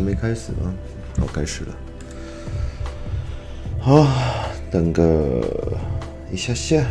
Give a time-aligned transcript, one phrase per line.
[0.00, 0.74] 还没开始吗？
[1.18, 1.76] 好，开始了。
[3.78, 4.06] 好，
[4.70, 5.42] 等个
[6.32, 6.86] 一下下。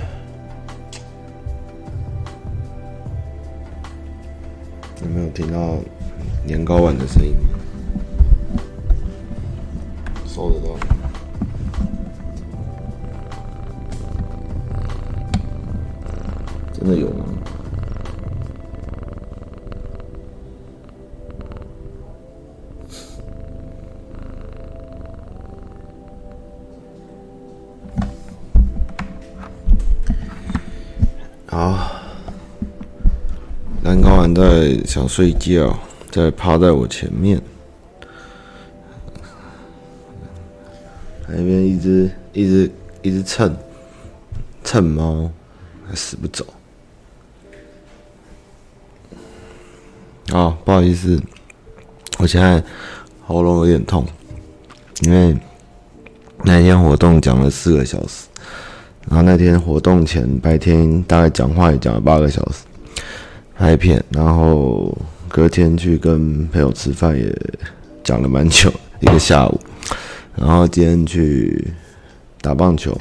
[5.02, 5.80] 有没有听到
[6.46, 7.36] 年糕碗的声音？
[34.90, 35.78] 想睡觉，
[36.10, 37.40] 在趴在我前面，
[41.28, 42.72] 那边一直一直
[43.04, 43.56] 一直蹭
[44.64, 45.30] 蹭猫，
[45.88, 46.44] 还死不走。
[50.34, 51.22] 啊，不好意思，
[52.18, 52.64] 我现在
[53.28, 54.04] 喉咙有点痛，
[55.02, 55.38] 因为
[56.44, 58.26] 那天活动讲了四个小时，
[59.08, 62.64] 然后那天活动前白天大概讲话也讲了八个小时，
[63.60, 64.98] 拍片，然后
[65.28, 67.30] 隔天去跟朋友吃饭也
[68.02, 68.72] 讲了蛮久，
[69.02, 69.60] 一个下午，
[70.38, 71.68] 然后今天去
[72.40, 72.98] 打棒球，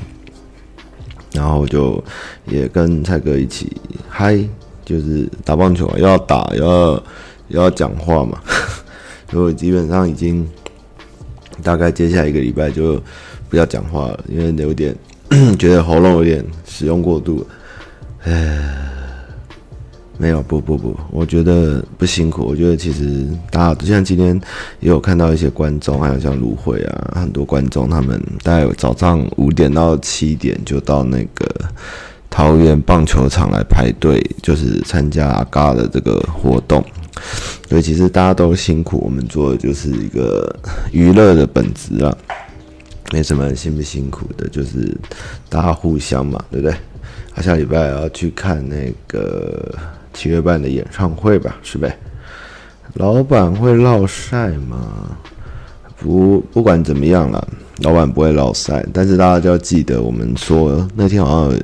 [1.33, 2.03] 然后就
[2.47, 3.75] 也跟蔡哥一起
[4.09, 4.45] 嗨。
[4.85, 7.03] 就是打棒球啊要打，要
[7.49, 8.41] 要讲话嘛，
[9.31, 10.49] 所以基本上已经
[11.63, 12.99] 大概接下来一个礼拜就
[13.51, 14.97] 不要讲话了，因为有点
[15.61, 17.47] 觉得喉咙有点使用过度。
[18.23, 18.88] 唉，
[20.19, 22.45] 没有，不不不，我觉得不辛苦。
[22.45, 24.39] 我觉得其实大家就像今天
[24.81, 31.47] 也有看到一些观众，还有像芦荟啊，很多观众他们大概早上五点到七点就到那个。
[32.31, 36.85] 桃园棒球场来排队，就是参加阿嘎的这个活动。
[37.67, 40.55] 所以其实大家都辛苦，我们做的就是一个
[40.93, 42.15] 娱乐的本质啊，
[43.13, 44.95] 没什么辛不辛苦的，就是
[45.49, 46.77] 大家互相嘛，对不对？
[47.35, 49.75] 啊，下礼拜要去看那个
[50.19, 51.97] 七月半的演唱会吧，是呗？
[52.95, 55.17] 老板会落晒吗？
[55.97, 57.47] 不，不管怎么样了，
[57.83, 61.61] 老板不会落晒，但是大家就要记得，我们说那天好像。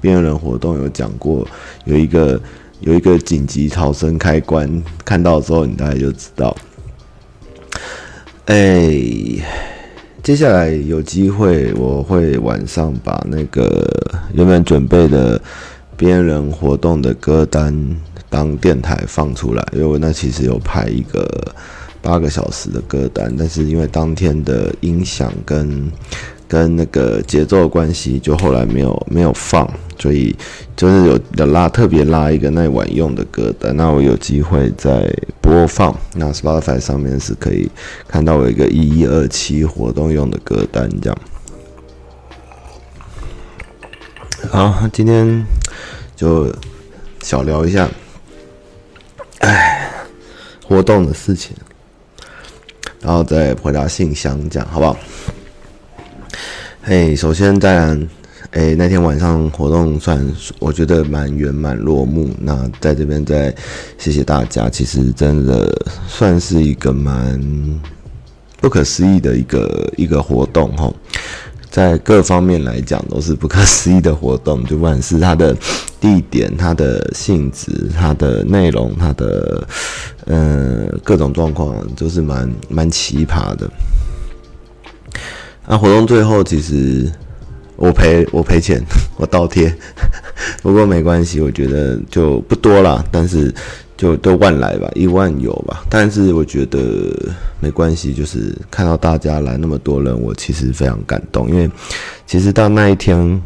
[0.00, 1.44] 边缘人活动有讲过，
[1.84, 2.40] 有一个
[2.78, 6.56] 有一个紧急逃生开关，看到之后你大概就知道。
[8.46, 8.88] 哎、
[10.22, 13.84] 接下来有机会我会晚上把那个
[14.32, 15.40] 原本准备的
[15.98, 17.74] 边人活动的歌单
[18.30, 21.28] 当电台放出来，因为我那其实有排一个
[22.00, 25.90] 八个小时的歌单，但是因为当天的音响跟
[26.46, 30.34] 跟那个节奏的关系，就后来没有没有放，所以
[30.76, 35.94] 就是有有拉特别拉一个那晚用的歌单，那我有机会再播放。
[36.14, 37.68] 那 Spotify 上面是可以
[38.06, 41.18] 看到我一个一一二七活动用的歌单，这样。
[44.50, 45.44] 好，今天
[46.14, 46.54] 就
[47.22, 47.90] 小聊一下，
[49.40, 49.90] 哎，
[50.64, 51.56] 活动的事情，
[53.00, 54.96] 然后再回答信箱，这样好不好？
[56.82, 58.08] 哎，首先当然，
[58.52, 60.24] 哎，那天晚上活动算
[60.60, 62.30] 我觉得蛮圆满落幕。
[62.38, 63.52] 那在这边再
[63.98, 65.68] 谢谢大家，其实真的
[66.06, 67.42] 算是一个蛮
[68.60, 70.92] 不可思议的一个一个活动哈，
[71.70, 75.56] 在各方面来讲都是不可思议的活动，就不管是它的
[76.00, 79.66] 地点、它的性质、它的内容、它的
[80.26, 83.70] 嗯、各种状况，都是蛮蛮奇葩的。
[85.66, 87.12] 那活动最后其实
[87.78, 88.82] 我赔我赔钱，
[89.16, 89.72] 我倒贴，
[90.62, 93.54] 不过没关系，我觉得就不多啦，但是
[93.96, 95.84] 就都万来吧，一万有吧。
[95.88, 97.14] 但是我觉得
[97.60, 101.70] 没关系，就是看到大家来那么多人，我其实非常感动，因为
[102.26, 103.40] 其实到那一天，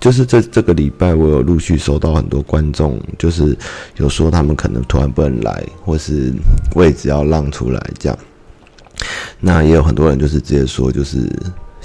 [0.00, 3.56] 就是这这个礼拜，我有陆续收到很多观众，就是
[3.98, 6.32] 有说他们可能突然不能来，或是
[6.74, 8.18] 位置要让出来这样。
[9.38, 11.30] 那也有很多人就是直接说，就是。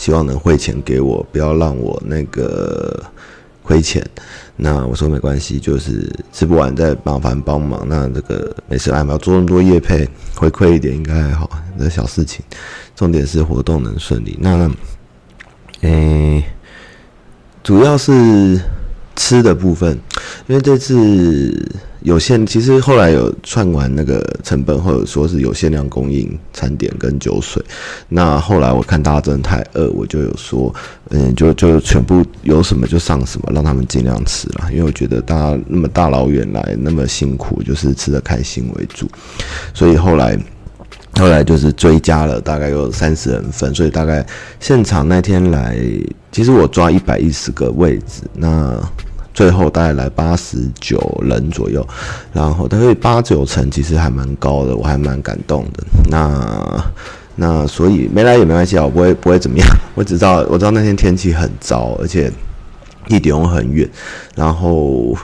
[0.01, 3.03] 希望能汇钱给我，不要让我那个
[3.61, 4.03] 亏钱。
[4.55, 7.87] 那我说没关系，就是吃不完再麻烦帮忙。
[7.87, 12.43] 那这个没事，哎，要做那么多业配，回馈一点应该还好，这小事情。
[12.95, 14.35] 重点是活动能顺利。
[14.41, 14.71] 那，
[15.81, 16.43] 诶、
[17.61, 18.59] 主要是
[19.15, 19.99] 吃的部分，
[20.47, 21.69] 因为这次。
[22.03, 27.63] 有限，其实后来有串完那个成本，或者说是有限量供应餐点跟酒水。
[28.09, 30.73] 那后来我看大家真的太饿，我就有说，
[31.11, 34.67] 嗯，就就全部有什么就上什么，让他们尽量吃啦。
[34.71, 39.07] 因为我觉得大家那么大老远来，那么辛苦，就是吃的开心为主。
[39.71, 40.35] 所以后来。
[41.19, 44.25] 后来就是追加了大概有三十人份，所以大概
[44.61, 45.77] 现场那天来，
[46.31, 48.81] 其实我抓一百一十个位置，那
[49.33, 51.87] 最后大概来八十九人左右，
[52.33, 55.83] 然后但是八九成其实还蛮高的，我还蛮感动的。
[56.09, 56.83] 那
[57.35, 59.67] 那所以没来也没关系啊，我不会不会怎么样。
[59.95, 62.31] 我只知道我知道那天天气很糟，而且
[63.07, 63.89] 地点很远，
[64.35, 65.15] 然后。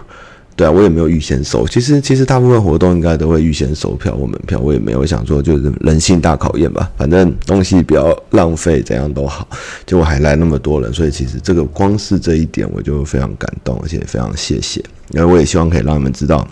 [0.57, 1.68] 对啊，我也没有预先收。
[1.68, 4.59] 其实，其实大部分活动应该都会预先收票或门票。
[4.59, 9.48] 我也没有想说就是人性大考验吧，反正东西不要浪费，怎样都好。
[9.86, 14.83] 结果还来那么多人，所以其实这个光是这一点我就非常感动，而且非常谢谢。
[15.12, 16.48] 因为我也希望可以让你们知道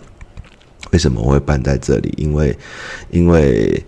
[0.91, 2.55] 为什么我会办在这里，因为，
[3.09, 3.83] 因为，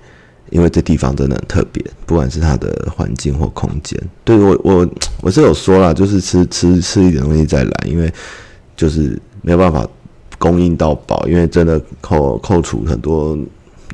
[0.50, 4.02] 因为这地方真的很特别，不管是它的环境或空间。
[4.24, 4.90] 对，我，我
[5.22, 8.12] 我是有说啦，就是吃吃吃一点东西再来，因为
[8.76, 9.88] 就是没有办法。
[10.38, 13.36] 供应到饱，因为真的扣扣除很多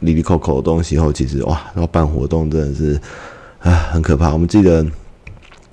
[0.02, 3.00] 哩哩扣扣的东西后，其实哇，要办活动真的是
[3.60, 4.34] 啊很可怕。
[4.34, 4.86] 我们记得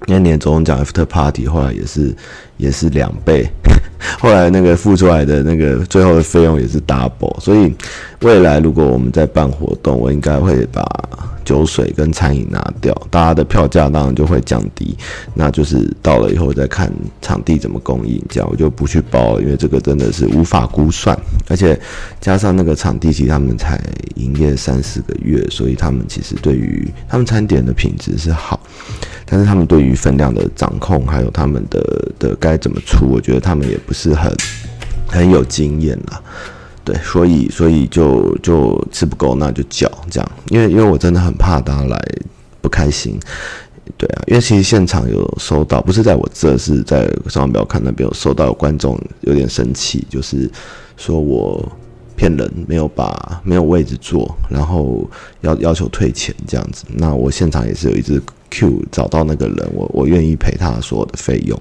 [0.06, 2.14] 那年总统奖 after party 后来也是
[2.56, 3.48] 也是两倍，
[4.18, 7.74] 后来那个付出来的那个最后的费用也是 double，所以
[8.20, 10.84] 未来如果我们在办活动，我应该会把。
[11.42, 14.96] 酒水跟餐饮拿掉，大家的票价当然就会降低。
[15.34, 21.18] 那就是到了以后再看场地怎么供应，这样我就不去包了，因为这个真的是无法估算。
[21.48, 21.80] 而且
[22.20, 23.80] 加上那个场地，其实他们才
[24.14, 28.60] 营业三四个月，所以他们其实对于他们餐点的品质是好，
[29.32, 34.34] 但是他们对于分量的掌控，还有他们的的该怎么出，我觉得他们也不是很
[35.06, 36.20] 很有经验啦。
[36.82, 41.96] 对，所以所以就就吃不够，那就叫这样，因为因为我真的很怕大家来
[42.60, 43.20] 不开心，
[43.96, 50.50] 对啊，因为其实现场有收到，不是在我这，是在上网表看那边有收到观众有点生气，就是
[50.96, 51.64] 说我
[52.16, 55.08] 骗人，没有把没有位置坐，然后
[55.42, 58.20] 要要求退钱这样子，那我现场也是有一只。
[58.50, 61.58] Q 找到那个人，我我愿意赔他所有的费用。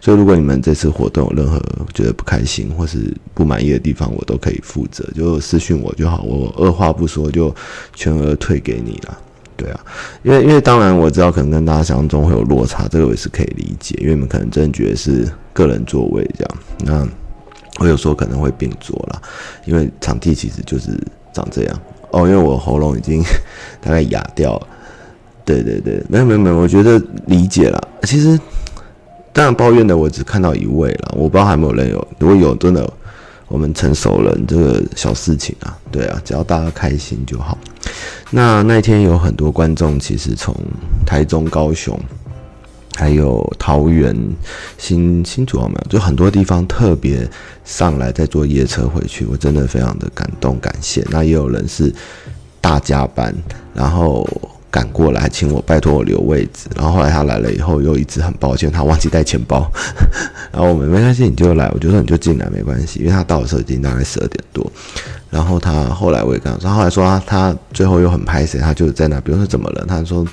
[0.00, 1.60] 所以如果你们这次活动有任何
[1.92, 7.54] 觉得不开心或是不满意的地方，我都可以负责，就私讯我就好，我二话不说就
[7.94, 9.18] 全额退给你了。
[9.56, 9.80] 对啊，
[10.22, 16.58] 因为因为当然我知道可能跟大家想象中会有落差，这个我也是可以理解，因为你们可能真的觉得是个人座位这样。
[16.78, 17.08] 那
[17.78, 19.20] 我有时候可能会并坐啦，
[19.66, 20.98] 因为场地其实就是
[21.34, 23.22] 长这样哦，因为我喉咙已经
[23.82, 24.66] 大概哑掉了。
[25.50, 27.88] 对对对，没有没有没有，我觉得理解了。
[28.04, 28.38] 其实，
[29.32, 32.08] 当然抱怨的我只看到一位了，我不知道还有没有人有。
[32.20, 32.88] 如果有，真的，
[33.48, 37.58] 我们成熟人这个小事情啊，对啊，只要大家开心就好。
[38.30, 40.54] 那那天有很多观众，其实从
[41.04, 41.98] 台中、高雄，
[42.94, 44.16] 还有桃园、
[44.78, 45.90] 新新竹有没有？
[45.90, 47.28] 就很多地方特别
[47.64, 51.04] 上来再坐夜车回去，我真的非常的感动感谢。
[51.10, 51.92] 那也有人是
[52.60, 53.34] 大加班，
[53.74, 54.24] 然后。
[54.70, 59.68] 赶过来，请我拜托我留位置，然后后来他来了以后，又一直很抱歉，他忘记带钱包，
[60.52, 64.70] 然后我们没关系，你就来，我就说你就进来没关系，因为他到的时候已经大概十二点多，
[65.28, 69.84] 然后他后来我也跟他说，后来说他他最后又很拍谁，他就在那，比如说怎么了？
[69.88, 70.24] 他说，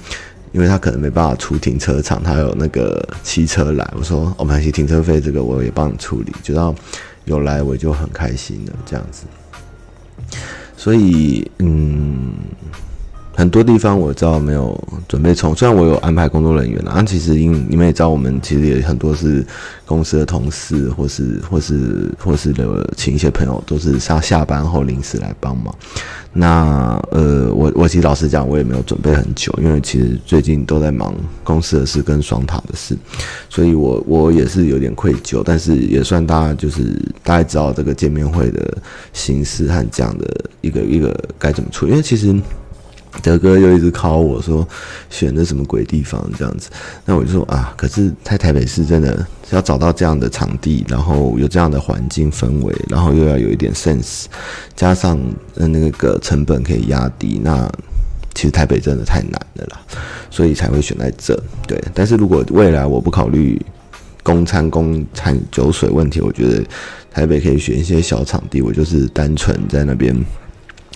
[0.51, 6.75] 因为他可能没办法出停车场，他有那个骑车来，我说我们一起停车费这个我也帮你处理，就到
[7.25, 9.24] 有来我就很开心了这样子，
[10.78, 12.34] 所以嗯。
[13.38, 14.75] 很多地方我知道没有
[15.07, 19.46] 准备充，虽然我有安排工作人员啦，但其实因你们也知道，我们其实也很多是
[19.86, 22.65] 公司的同事，或是或是或是的
[22.98, 25.72] 请一些朋友，都是下下班后临时来帮忙。
[26.34, 31.13] 那呃，我我其实老实讲，我也没有准备很久，因为其实最近都在忙
[31.44, 32.98] 公司的事跟双塔的事，
[33.51, 38.75] 所以我我也是有点愧疚，但是也算大家就是大家知道这个见面会的
[39.13, 40.25] 形式和这样的
[40.62, 42.36] 一个一个该怎么处，因为其实。
[43.24, 44.67] 德哥又一直考我说，
[45.09, 46.69] 选的什么鬼地方这样子，
[47.03, 54.25] 那我就说啊，可是在台北市真的要找到这样的场地，然后有这样的环境氛围，然后又要有一点 sense，
[54.75, 55.19] 加上
[55.55, 57.69] 那个成本可以压低，那
[58.36, 59.81] 其实台北真的太难了啦，
[60.29, 61.38] 所以才会选在这。
[61.67, 63.59] 对，但是如果未来我不考虑
[64.21, 66.63] 供餐、供餐酒水问题，我觉得
[67.12, 70.15] 台北可以选一些小场地，我就是单纯在那边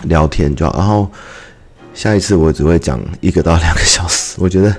[0.03, 1.09] 聊天就好，然后。
[1.93, 4.75] 下一次我只会讲一个到两个小时， 我觉得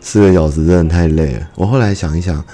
[0.00, 1.48] 四个小时真的太累了。
[1.54, 2.44] 我后来想一想，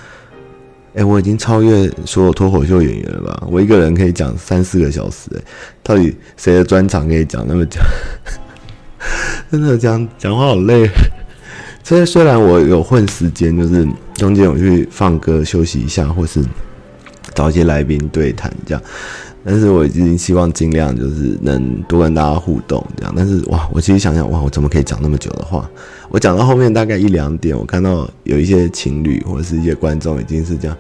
[0.94, 3.46] 哎，我已经超越所有脱口秀演员了吧？
[3.50, 5.40] 我一个人可以讲三四个小时，哎，
[5.82, 7.80] 到底谁的专场可以讲那么久？
[9.50, 10.88] 真的讲讲话好累。
[11.82, 16.42] 所以虽然我有混时间，就是中间我去放歌休息一下，或是
[17.34, 18.82] 找一些来宾对谈这样。
[19.44, 23.12] 但是我已经希望尽量就是能多跟大家互动这样。
[23.16, 25.68] 但是哇，我其实想想哇，我怎么可以讲那么久的话？
[26.08, 30.76] 我讲到后面大概一两点，我看到有一些情侣或者是一些观众已经是这样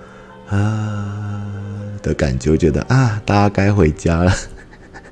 [0.48, 1.42] 啊
[2.02, 4.32] 的感觉，我觉得啊，大家该回家了。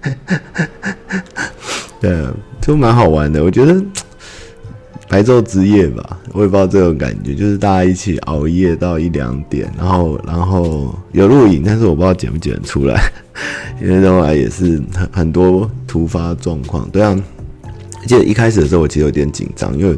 [2.01, 2.27] 对，
[2.61, 3.45] 就蛮好玩的。
[3.45, 3.81] 我觉得
[5.13, 12.99] 白昼之夜吧，我也不知道这种感觉，就是大家一起熬夜到一两点，然后然后有录影，但是我不知道剪不剪得出来，
[13.79, 16.89] 因为后来也是很很多突发状况。
[16.89, 17.15] 对啊。
[18.07, 19.95] 记得一开始的时候，我其实有点紧张，因为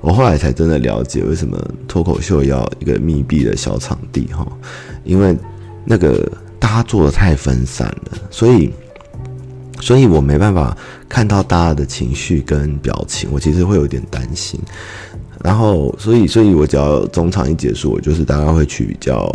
[0.00, 4.46] 我后来才真的了解为什么脱口秀要一个密闭的小场地哈，
[5.02, 5.36] 因为
[5.84, 8.70] 那个大家做的太分散了，所以，
[9.82, 10.76] 所以我没办法
[11.08, 14.60] 看到大家的情绪跟表情，我其实会有点担心。
[15.42, 19.28] 然后，所以，所以我只要中场一结束，我就是大概会去比较。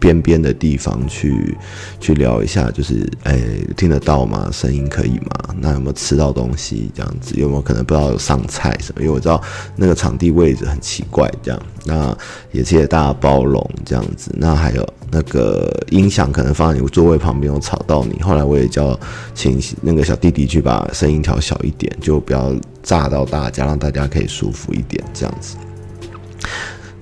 [0.00, 1.56] 边边的地方去
[2.00, 3.38] 去聊一下，就是哎、
[3.76, 4.48] 听得到吗？
[4.50, 5.54] 声音可以吗？
[5.60, 6.90] 那有没有吃到东西？
[6.94, 9.02] 这样子有没有可能不知道有上菜什么？
[9.02, 9.40] 因为我知道
[9.76, 11.62] 那个场地位置很奇怪，这样。
[11.84, 12.16] 那
[12.50, 14.34] 也谢谢大家包容这样子。
[14.36, 18.20] 那还有那个音响可能放在你座位旁边，有吵到你。
[18.22, 18.98] 后来我也叫
[19.34, 25.56] 请那个小弟弟去把声音调小一点，就不要炸到大家，让大家可以舒服一点这样子。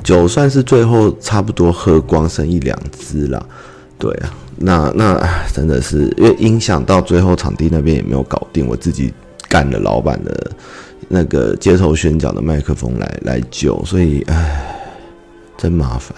[0.08, 3.46] 酒算是最后差不多喝光，剩一两支了。
[3.98, 9.12] 对啊，那那真的是因为音响到最后场地那边也没有搞定，我自己
[9.50, 10.50] 干了老板的
[11.08, 14.80] 那个街头宣讲的麦克风来来救，所以唉，
[15.58, 16.16] 真麻烦。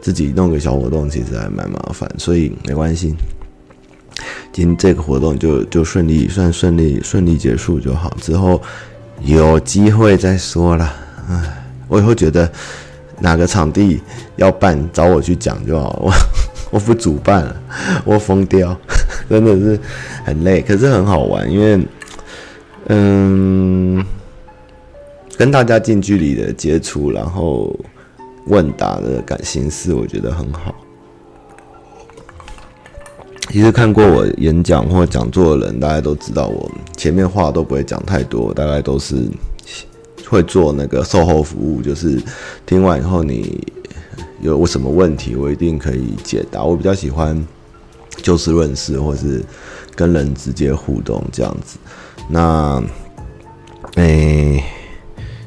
[0.00, 3.12] 自己弄个小活动其实还蛮麻烦，所以没关系。
[4.52, 8.62] 今天这个活动就就顺利算顺利顺利结束就好，之后
[9.22, 10.94] 有机会再说了。
[11.28, 12.48] 唉，我以后觉得。
[13.20, 14.00] 哪个场地
[14.36, 15.98] 要办，找我去讲就好。
[16.02, 16.12] 我
[16.72, 17.56] 我不主办了，
[18.04, 18.76] 我疯掉，
[19.30, 19.78] 真的是
[20.24, 21.80] 很累，可是很好玩，因为
[22.88, 24.04] 嗯，
[25.36, 27.74] 跟大家近距离的接触，然后
[28.46, 30.74] 问答的感形式，我觉得很好。
[33.48, 39.30] 其实看过我演讲或讲座的人，大家都知道我前面话都不会讲太多，大概都是。
[40.28, 42.20] 会做那个售后服务，就是
[42.64, 43.66] 听完以后你
[44.40, 46.62] 有什么问题，我一定可以解答。
[46.62, 47.46] 我比较喜欢
[48.16, 49.44] 就事论事，或是
[49.94, 51.78] 跟人直接互动这样子。
[52.28, 52.82] 那，
[53.94, 54.62] 诶、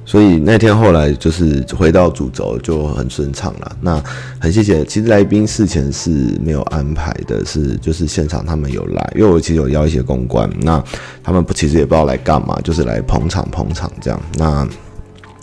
[0.10, 3.78] 所以那天后来就是回到主轴就很顺畅了。
[3.80, 4.04] 那
[4.40, 6.10] 很谢谢，其实来宾事前是
[6.44, 10.84] 没有安排的，是就是现场他们有来，因为我其实有邀一些公关，那
[11.24, 14.20] 他们不其实也不知道来干嘛，就是来捧场捧场这样。
[14.36, 14.68] 那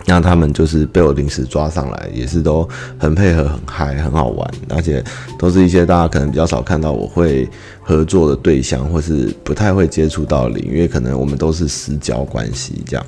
[0.04, 2.68] 那他们就是被我临时抓上来，也是都
[2.98, 5.00] 很配合，很嗨，很好玩，而且
[5.38, 7.48] 都是一些大家可能比较少看到我会
[7.84, 13.06] 合作的对象，或是不太会接触到的，因为可能我们都是私交关系这样。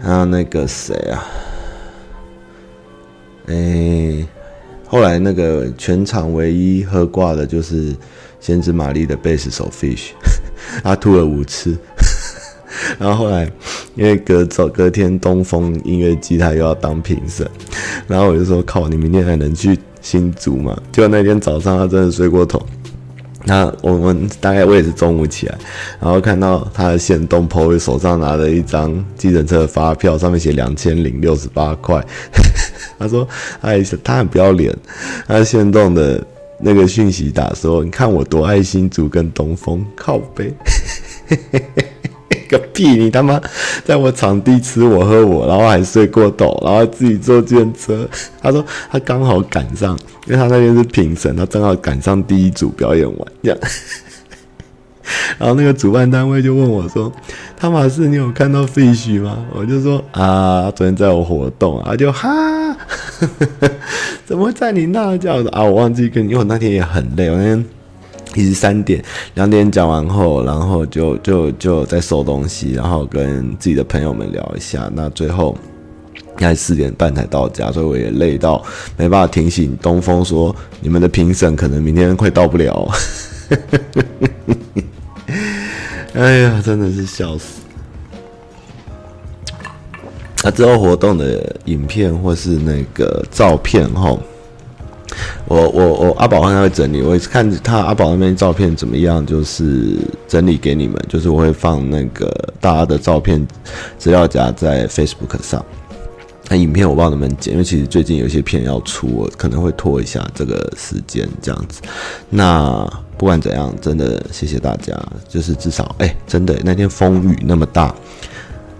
[0.00, 1.26] 还有那个谁啊？
[3.46, 4.26] 哎、
[4.86, 7.96] 后来那个全场唯一喝挂的就是
[8.40, 10.10] 先知玛丽的贝斯手 Fish，
[10.84, 11.76] 他吐了五次。
[12.98, 13.50] 然后后来
[13.96, 17.48] 因为隔早隔天东风音乐季他又要当评审，
[18.06, 20.78] 然后我就说靠，你明天还能去新竹吗？
[20.92, 22.64] 结果那天早上他真的睡过头。
[23.48, 25.58] 那我们大概我也是中午起来，
[25.98, 32.04] 然后看到他的线动 po 手上拿着一张计程车的发票，上面写两千零六十八块。
[32.98, 33.26] 他说
[33.62, 34.76] ：“哎，他很不要脸。”
[35.26, 36.22] 他线动的
[36.60, 40.52] 那个讯息打说：“你看我多爱新竹跟东风，靠背。”
[42.78, 42.90] 屁！
[42.90, 43.40] 你他妈
[43.84, 48.08] 在我场地吃我喝我，然后还睡过头，然后自己坐电车。
[48.40, 53.58] 他说他刚好赶上，因为他那边是评审，他正好赶上第一组表演完这样。
[55.38, 57.12] 然后那个主办单位就问我说
[57.58, 62.28] ：“汤马士，你有看到 Fish 吗？”我就说：“啊，昨天在我活动啊。”就哈，
[64.24, 65.64] 怎么会在你那叫的啊？
[65.64, 67.64] 我忘记跟你，因为我那天也很累，我那天。
[68.38, 69.04] 其实三点
[69.34, 74.88] 两点讲完后，然后就就就在收东西，然后跟自己的朋友们聊一下。
[74.94, 75.58] 那最后
[76.14, 78.64] 应该四点半才到家，所以我也累到
[78.96, 82.88] 没办法提醒东风说，你们的评审可能明天会到不了。
[86.14, 87.60] 哎呀，真的是笑死！
[90.44, 94.22] 那之后活动的影片或是那个照片后。
[95.46, 99.96] 我我我阿宝应该会整理，我也看他阿宝那边照片怎么样，就是
[100.26, 103.46] 整理给你们，就是我会放那个大家的照片
[103.98, 105.64] 资料夹在 Facebook 上。
[106.50, 111.82] 那影片我不知道能不能剪，因为其实最近有些片要出，我可能会拖一下这个时间这样子。
[112.30, 114.98] 那不管怎样，真的谢谢大家，
[115.28, 117.94] 就是至少哎、真的那天风雨那么大，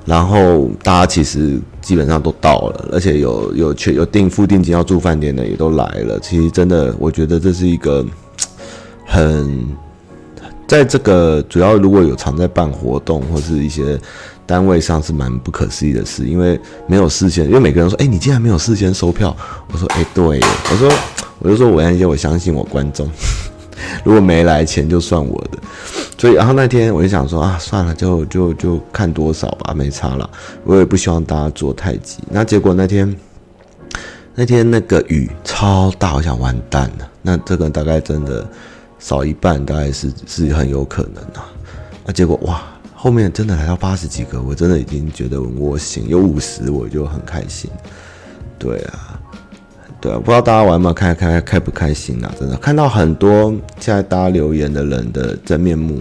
[0.07, 6.21] 然后大家其实基本上都到了，而且有有确有订付定金要住饭店的也都来了。
[6.21, 8.05] 其实真的，我觉得这是一个
[9.07, 9.67] 很
[10.67, 13.99] 在这个主要如果有常在办活动或是一些。
[14.49, 19.37] 单位上是蛮不可思议的事，因为没有事先，因为每个人说：“哎、你竟然没有事先收票。”
[19.71, 20.41] 我说：“哎、对。”
[20.73, 20.91] 我说
[21.39, 23.07] ：“我就说我那些我相信我观众，
[24.03, 25.59] 如果没来钱就算我的。”
[26.19, 30.29] 所以，然后那天我就想说：“啊，算了，就就就看多少吧，没差了。”
[30.65, 32.19] 我也不希望大家做太急。
[32.29, 33.17] 那结果那天
[34.35, 37.09] 那天那个雨超大，我想完蛋了。
[37.23, 38.47] 那这个大概真的
[38.99, 41.41] 少一半，大概是是很有可能的。
[42.05, 42.63] 那结果哇！
[43.01, 46.05] 后面真的来到八十几个，我真的已经觉得很窝心。
[46.09, 47.71] 有五十我就很开心。
[48.59, 49.21] 对啊，
[50.01, 50.93] 对啊，不知道大家玩吗？
[50.93, 52.33] 开开开不开心啊？
[52.39, 53.51] 真的看到很多
[53.81, 56.01] 现在大家留言的人的真面目，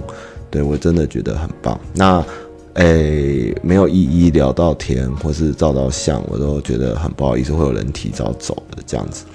[0.50, 1.80] 对我真的觉得很棒。
[1.94, 2.24] 那
[2.75, 9.25] 诶、欸，没有一一聊到天或是照到相，我都觉得很不好意思，会有人提早走的这样子。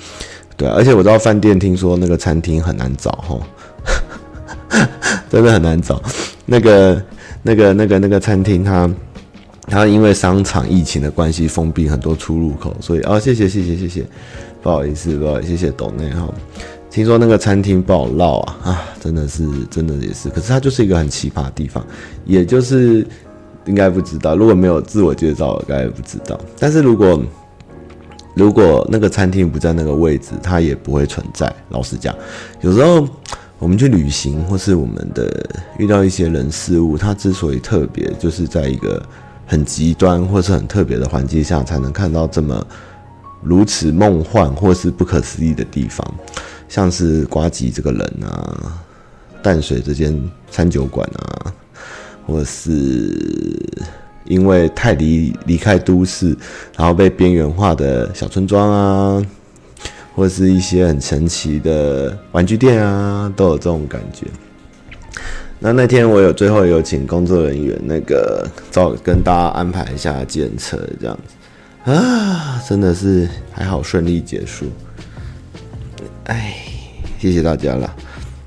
[0.57, 3.40] 对啊，而且我知道饭店听说那个餐厅很难找齁，
[5.31, 6.00] 真的很难找
[6.47, 7.02] 那个。
[7.45, 8.88] 那个、那个、那个餐厅，它
[9.66, 14.07] 它因为商场疫情的关系封闭很多出入口，所以啊、哦，谢谢谢谢谢谢，
[14.62, 16.33] 不好意思不好意思，谢谢董内哈。
[16.90, 21.85] 听说那个餐厅不好闹啊啊，真的是真的也是，可是它就是一个很奇葩的地方，
[22.25, 23.07] 也就是
[23.66, 26.38] 应该不知道，如果没有自我介绍，应该不知道。
[26.59, 27.21] 但是如果
[28.35, 31.52] 如果那个餐厅不在那个位置，它也不会存在。
[31.71, 32.14] 老实讲，
[32.61, 33.07] 有时候。
[33.59, 39.00] 我们去旅行，或是我们的遇到一些人事物，它之所以特别，就是在一个
[39.47, 42.66] 很极端或是很特别的环境下，才能看到这么
[43.42, 46.06] 如此梦幻或是不可思议的地方，
[46.68, 48.80] 像是呱吉这个人啊，
[49.42, 50.18] 淡水这间
[50.50, 51.52] 餐酒馆啊，
[52.26, 53.14] 或是
[54.25, 56.37] 因为太离离开都市，
[56.76, 59.22] 然后被边缘化的小村庄啊。
[60.14, 64.26] 或是一些很神奇的玩具店啊，都有这种感觉。
[65.59, 71.33] 那那天我有最后有请工作人员那个照跟大家安排一下检测，这样子
[71.85, 74.66] 啊，真的是还好顺利结束。
[76.25, 76.55] 哎，
[77.18, 77.95] 谢谢大家了。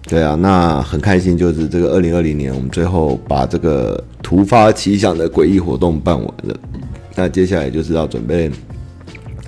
[0.03, 6.55] 对啊，那很开心，就是这个二零二零年我们最后把这个突发奇想的诡异活动办完了。
[7.15, 8.51] 那接下来就是要准备。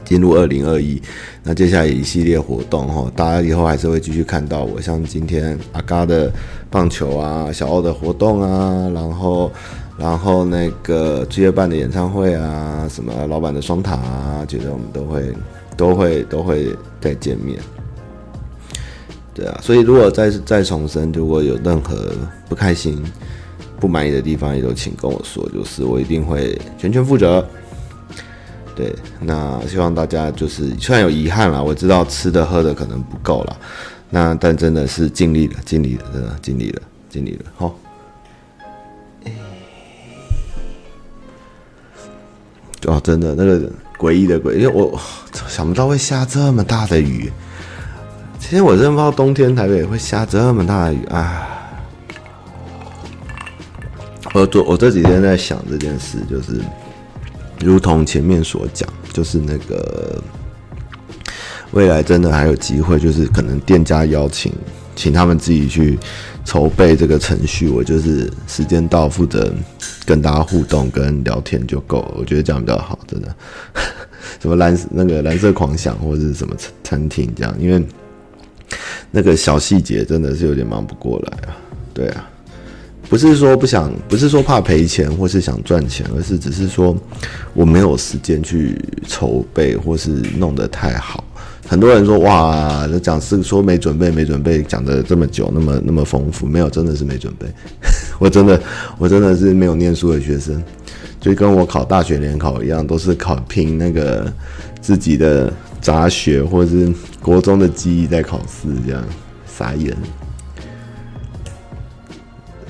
[0.03, 1.01] 进入二零二一，
[1.43, 6.31] 那接下来一系列活动哈，大家以后还是会继续看到我，像今天阿嘎的
[6.69, 9.51] 棒球啊，小欧的活动啊，然后
[9.97, 15.33] 然后那个职业办的演唱会啊，什么老板的双塔啊，觉得我们都会
[15.75, 17.59] 都会都会再见面。
[19.33, 22.11] 对啊，所以如果再再重申，如果有任何
[22.47, 23.03] 不开心、
[23.79, 27.43] 不满意的地方，也都请跟我说，就是我一定会全权负责。
[28.75, 33.57] 对，那希望大家就是虽然有遗憾啦，我知道吃的喝的可能不够了，
[34.11, 37.75] 那但真的是尽力了，尽力了，真的尽力了，尽力了，好。
[42.87, 44.99] 哦，真的那个诡异的鬼，因为我
[45.47, 47.31] 想不到会下这么大的雨。
[48.39, 51.47] 其实我真不知道冬天台北会下这么大的雨啊。
[54.33, 56.59] 我昨我这几天在想这件事，就是。
[57.59, 60.21] 如同前面所讲，就是那个
[61.71, 64.53] 未来真的还有机会，就是可能店家邀请，
[64.95, 65.97] 请他们自己去
[66.47, 69.53] 筹备这个程序，我就是时间到负责
[70.05, 72.13] 跟大家互动跟聊天就够了。
[72.17, 73.35] 我觉得这样比较好，真的。
[74.39, 76.55] 什么蓝那个蓝色狂想或者是什么
[76.85, 77.85] 餐厅这样，因为
[79.11, 81.57] 那个小细节真的是有点忙不过来啊。
[81.93, 82.29] 对啊。
[83.09, 86.95] 不是说不想，不是说怕赔钱，或是想赚钱，而是只是说
[87.53, 91.25] 我没有时间去筹备，或是弄得太好。
[91.67, 97.45] 很多人说哇，讲是说没准备，没准备，讲得这么久，那么那么丰富，没有，真的是没准备。
[98.19, 98.59] 我真的，
[98.97, 100.63] 我真的是没有念书的学生，
[101.19, 104.31] 就跟我考大学联考一样，都是考凭那个
[104.79, 105.51] 自己的
[105.81, 106.89] 杂学或是
[107.21, 109.03] 国中的记忆在考试，这样
[109.45, 109.95] 傻眼。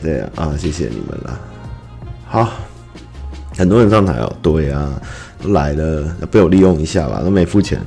[0.01, 1.39] 对啊，谢谢你们了。
[2.25, 2.49] 好，
[3.55, 4.35] 很多人上台哦。
[4.41, 4.99] 对啊，
[5.41, 7.21] 都来了，被我利用一下吧？
[7.23, 7.79] 都没付钱，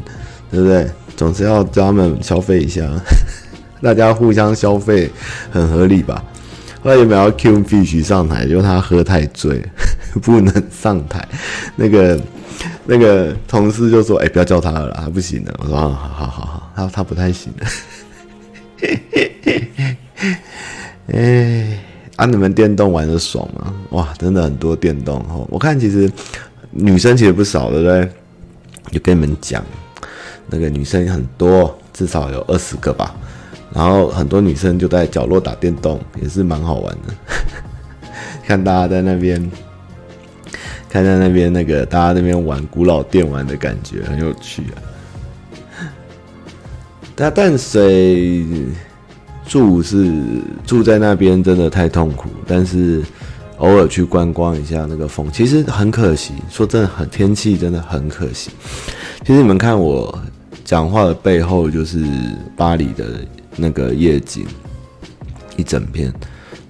[0.51, 0.91] 对不对？
[1.17, 2.89] 总是要叫他们消费一下，
[3.83, 5.11] 大家互相消费，
[5.51, 6.25] 很合理吧？
[6.83, 8.45] 后来有没有 Q Fish 上台？
[8.45, 9.63] 因为他喝太醉，
[10.23, 11.27] 不能上台。
[11.77, 12.19] 那个
[12.87, 17.67] 那个同事就说：“哎、不要叫他了啦，他不行了。”我说：“好好好好，他他不太行了。”
[21.13, 21.79] 哎，
[22.17, 23.75] 啊，你们电动玩的爽吗？
[23.91, 25.47] 哇，真的很多电动哦。
[25.51, 26.11] 我看其实
[26.71, 28.09] 女生其实不少，对不对？
[28.91, 29.63] 就跟你们讲，
[30.51, 33.15] 那个女生很多，至少有二十个吧。
[33.73, 37.15] 然后很多女生就在角落打电动，也是蛮好玩的。
[38.45, 39.51] 看大家在那边，
[40.89, 44.83] 看在那边那个大家那边玩古老电玩的感觉很有趣啊。
[47.15, 48.45] 在淡水
[49.47, 50.11] 住是
[50.67, 52.29] 住在那边，真的太痛苦。
[52.47, 53.05] 但是
[53.59, 56.33] 偶尔去观光一下那个风，其实很可惜。
[56.49, 58.51] 说真的，很天气真的很可惜。
[59.25, 60.19] 其实你们看我
[60.71, 62.07] 讲话的背后，就是
[62.57, 64.47] 巴黎的那个夜景，
[65.57, 66.15] 一整片，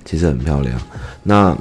[0.07, 0.81] 其实很漂亮。
[1.23, 1.55] 那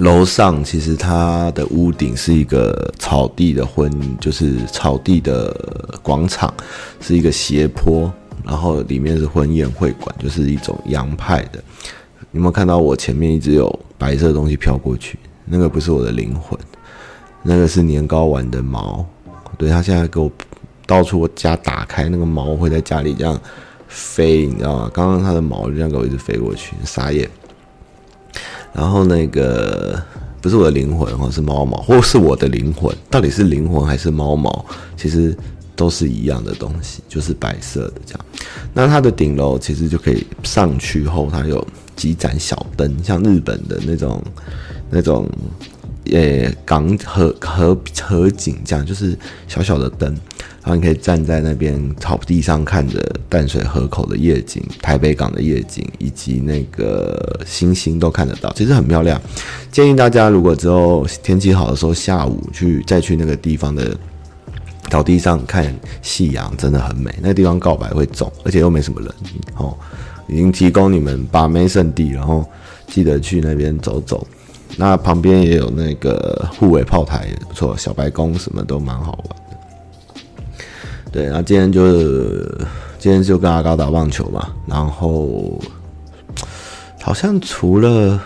[0.00, 6.52] 楼上其实它的屋顶是一个草地的婚，就是草地的广场，
[7.00, 8.12] 是一个斜坡，
[8.44, 11.58] 然后里面是婚宴会馆，就是一种洋派的。
[12.32, 15.18] 你有没有看到我前面一直有白色东西飘过去？
[15.46, 16.60] 那个不是我的灵魂，
[17.42, 19.02] 那个是年糕丸的毛。
[19.56, 20.30] 对，他现在给我
[20.86, 23.40] 到处我家打开，那个毛会在家里这样
[23.88, 24.90] 飞，你知道吗？
[24.92, 27.28] 刚刚它的毛就这样给我一直飞过去，傻眼。
[28.72, 30.02] 然后那个
[30.40, 34.64] 不是我的灵魂，或是猫毛，或是我的灵魂，到底是灵魂还是猫毛？
[34.96, 35.36] 其实
[35.76, 38.24] 都是一样的东西，就是白色的这样。
[38.72, 44.20] 那它的顶楼其实就可以上去后，它有几盏小灯，像日本的那种
[44.90, 45.28] 那种，
[46.10, 49.16] 呃，港河河河景这样，就是
[49.46, 50.14] 小小的灯。
[50.64, 52.98] 然后你可以站在那边草地上看着
[53.28, 59.20] 淡水河口的夜景、台北港的夜景，以及那个星星都看得到，其实很漂亮。
[59.70, 63.94] 建议大家如果之后天气好的时候，下午去再去那个地方的
[64.88, 67.14] 草地上看夕阳，真的很美。
[67.20, 69.10] 那个地方告白会中，而且又没什么人
[69.58, 69.76] 哦，
[70.28, 72.42] 已经提供你们把妹圣地，然后
[72.88, 74.26] 记得去那边走走。
[74.78, 79.43] 那旁边也有那个护卫炮台，也不错，小白宫什么都蛮好玩。
[81.14, 82.66] 对，然后今天就是
[82.98, 85.56] 今天就跟阿高打棒球嘛，然后
[87.00, 88.20] 好像除了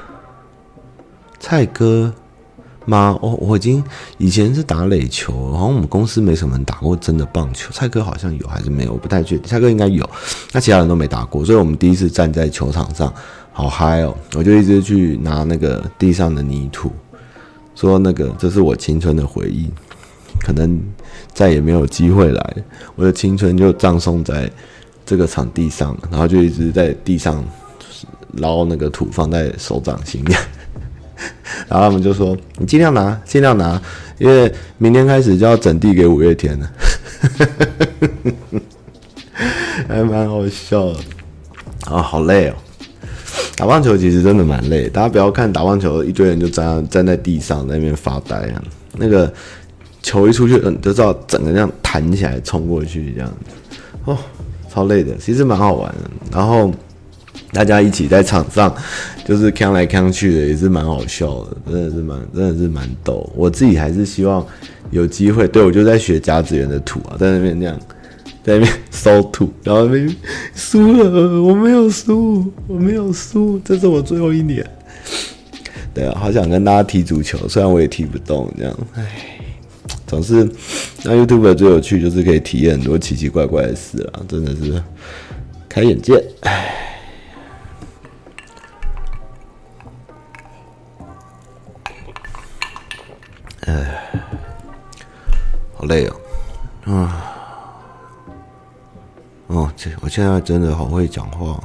[1.38, 2.10] 蔡哥
[2.86, 3.14] 吗？
[3.20, 3.84] 哦，我已经
[4.16, 7.70] 以前是打垒球，好像我们公司没什么人打过真的棒球。
[7.72, 8.94] 蔡哥好像有还是没有？
[8.94, 9.46] 我不太确定。
[9.46, 10.08] 蔡哥应该有，
[10.52, 13.12] 那其他人都没打过，所以我们第一次站在球场上，
[13.52, 14.16] 好嗨哦！
[14.34, 16.90] 我就一直去拿那个地上的泥土，
[17.74, 19.70] 说那个这是我青春的回忆。
[20.40, 20.80] 可能
[21.32, 22.56] 再也没有机会来，
[22.96, 24.50] 我的青春就葬送在
[25.06, 27.44] 这个场地上，然后就一直在地上
[28.32, 30.34] 捞那个土放在手掌心里，
[31.68, 33.80] 然后他们就说：“你尽量拿，尽量拿，
[34.18, 36.70] 因为明天开始就要整地给五月天了。
[39.88, 40.98] ”还蛮好笑的
[41.86, 42.54] 啊，好累哦！
[43.56, 48.62] 打棒球其实真的蛮累，大家不要看打棒球一堆人就站站在地上在那边发呆啊，
[48.96, 49.32] 那个。
[50.08, 54.16] 球一出去，嗯，就知道整个这样弹起来冲过去这样子，哦，
[54.72, 56.10] 超累的，其实蛮好玩的。
[56.32, 56.72] 然后
[57.52, 58.74] 大家一起在场上，
[59.26, 63.30] 就是扛来扛去的，也是蛮好笑的，真的是蛮，真的是蛮逗。
[63.36, 64.44] 我自己还是希望
[64.90, 67.78] 有机会，对，我就在学甲子园的土啊，在那边这样，
[68.42, 70.16] 在那边收土，然后那边
[70.54, 74.66] 输了，我没有输，我没有输，这是我最后一年。
[75.92, 79.37] 对啊，好想跟大家踢足球，虽然我也踢不动，这样，唉。
[80.08, 80.42] 总是，
[81.04, 84.82] 那 YouTube 最有趣就是可以体验很多奇奇怪怪的事啊，真的是
[85.68, 86.24] 开眼界。
[93.66, 94.00] 唉，
[95.74, 96.16] 好累哦，
[96.86, 97.34] 啊，
[99.48, 101.62] 哦，这我现在真的好会讲话，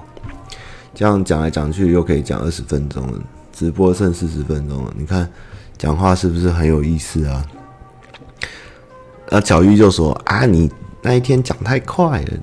[0.94, 3.18] 这样讲来讲去又可以讲二十分钟了，
[3.54, 5.32] 直播剩四十分钟了，你看
[5.78, 7.46] 讲话是不是很有意思啊？
[9.34, 10.70] 那小玉就说：“啊，你
[11.02, 12.38] 那一天讲太快了，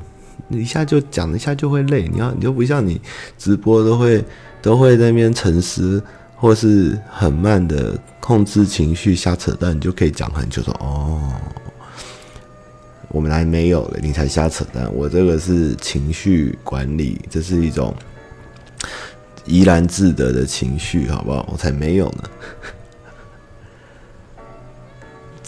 [0.49, 2.09] 你一下就讲，一下就会累。
[2.09, 3.01] 你要，你就不像你
[3.39, 4.25] 直播都会
[4.61, 6.03] 都会在那边沉思，
[6.35, 10.61] 或是很慢的控制情绪瞎扯淡，你就可以讲很久。
[10.65, 11.31] 说哦，
[13.07, 14.93] 我们来没有了，你才瞎扯淡。
[14.93, 17.95] 我这个是情绪管理，这是一种
[19.45, 21.49] 怡然自得的情绪，好不好？
[21.53, 22.25] 我才没有呢。”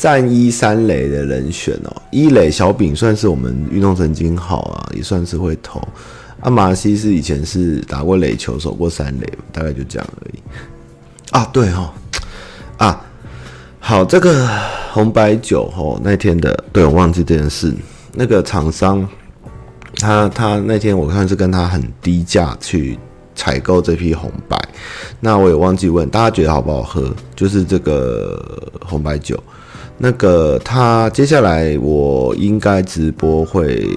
[0.02, 5.80] 战一三垒的人选哦，一垒小饼算是我们运动神经好啊，也算是会投。
[6.40, 10.40] 阿马西是以前是打过垒球，守过三垒，大概就这样而已。
[11.30, 11.88] 啊，对哦，
[12.78, 13.00] 啊，
[13.78, 14.48] 好，这个
[14.92, 17.72] 红白酒吼那天的，对，我忘记这件事。
[18.12, 19.08] 那个厂商，
[20.00, 22.98] 他他那天我看是跟他很低价去
[23.36, 24.58] 采购这批红白，
[25.20, 29.40] 那我也忘记问大家觉得好不好喝，就是这个红白酒。
[29.98, 33.88] 那个他接下来我应该直播会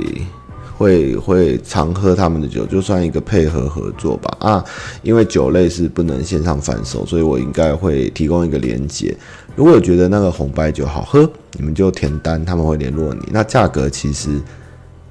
[0.78, 4.38] 会会常喝他们的酒，就算一个配合合作吧。
[4.40, 4.66] 啊，
[5.02, 9.16] 因为酒类是不能线上贩售，所以我应该会提供一个连接。
[9.56, 13.22] 如果觉得那个红白酒好喝，你们就填单，他们会联络你。
[13.32, 14.40] 那价格其实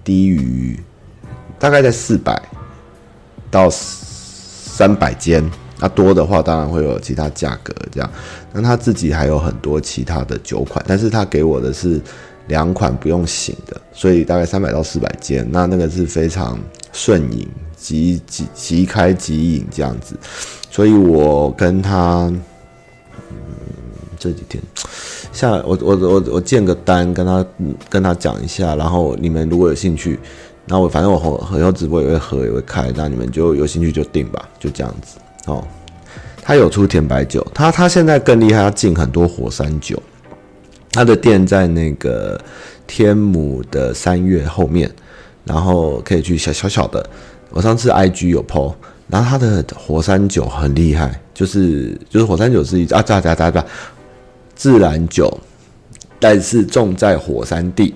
[0.04, 0.78] 低于
[1.58, 2.40] 大概在四百
[3.50, 5.42] 到三百间，
[5.80, 8.10] 那多的话当然会有其他价格这样。
[8.54, 12.00] 那他自己还有很多其他的酒款，但是他给我的是
[12.46, 15.46] 两款不用醒的，所以大概三百到四百间。
[15.50, 16.58] 那那个是非常
[16.92, 20.16] 顺饮，即即即开即饮这样子。
[20.70, 22.32] 所以我跟他。
[23.30, 23.36] 嗯
[24.16, 24.62] 这几天，
[25.32, 27.44] 下我我我我建个单，跟他
[27.90, 30.18] 跟他讲一下，然后你们如果有兴趣，
[30.64, 31.18] 那我反正我
[31.58, 35.62] 以后直播也会喝也会开，那你们就有兴趣就订吧，就这样子哦。
[36.46, 40.00] 他有出甜白酒，他他现在更厉害，他进很多火山酒。
[40.92, 42.38] 他的店在那个
[42.86, 44.88] 天母的三月后面，
[45.44, 47.04] 然后可以去小小小的。
[47.48, 48.74] 我上次 IG 有 po，
[49.08, 53.64] 然后他的火山酒很厉害，就是就是火山酒是一啊，咋咋咋咋。
[54.54, 55.40] 自然酒，
[56.20, 57.94] 但是种在火山地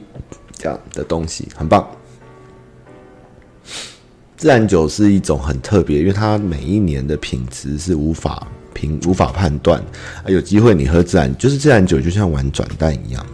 [0.57, 1.87] 这样的东西很棒。
[4.39, 9.81] 自然酒是一种很特别，因为它每一年的品质是无法评、无法判断。
[10.23, 13.27] 啊有机会你喝自然，就是自然酒，就像玩转蛋一样。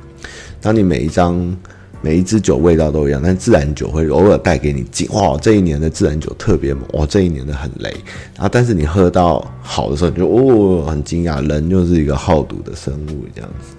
[0.62, 1.54] 当你每一张、
[2.00, 5.36] 每一支酒味道都一样，但自然酒会偶尔带给你惊哇！
[5.36, 7.04] 这一年的自然酒特别猛，哇！
[7.04, 7.90] 这一年的很雷。
[8.34, 11.46] 然后，但是你喝到好的时候，你就哦，很惊讶。
[11.46, 13.76] 人就是一个好赌的生物，这样子。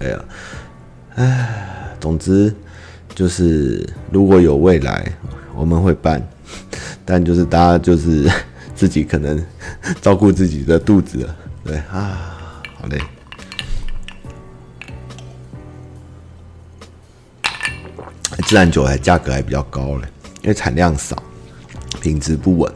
[0.00, 0.24] 哎呀，
[1.16, 2.54] 哎，总之
[3.14, 5.12] 就是如果有未来，
[5.56, 6.22] 我们会办，
[7.04, 8.30] 但就是大家就是
[8.74, 9.42] 自己可能
[10.00, 11.36] 照顾自己的肚子了。
[11.64, 13.00] 对啊，好嘞。
[18.48, 20.08] 自然酒还价格还比较高嘞，
[20.42, 21.16] 因为产量少，
[22.00, 22.70] 品质不稳。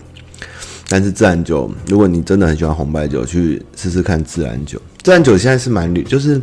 [0.88, 4.80] 但是自然酒，如果你真的很喜欢红白酒，去试试看自然酒。
[5.02, 6.40] 自然酒现在是蛮绿，就是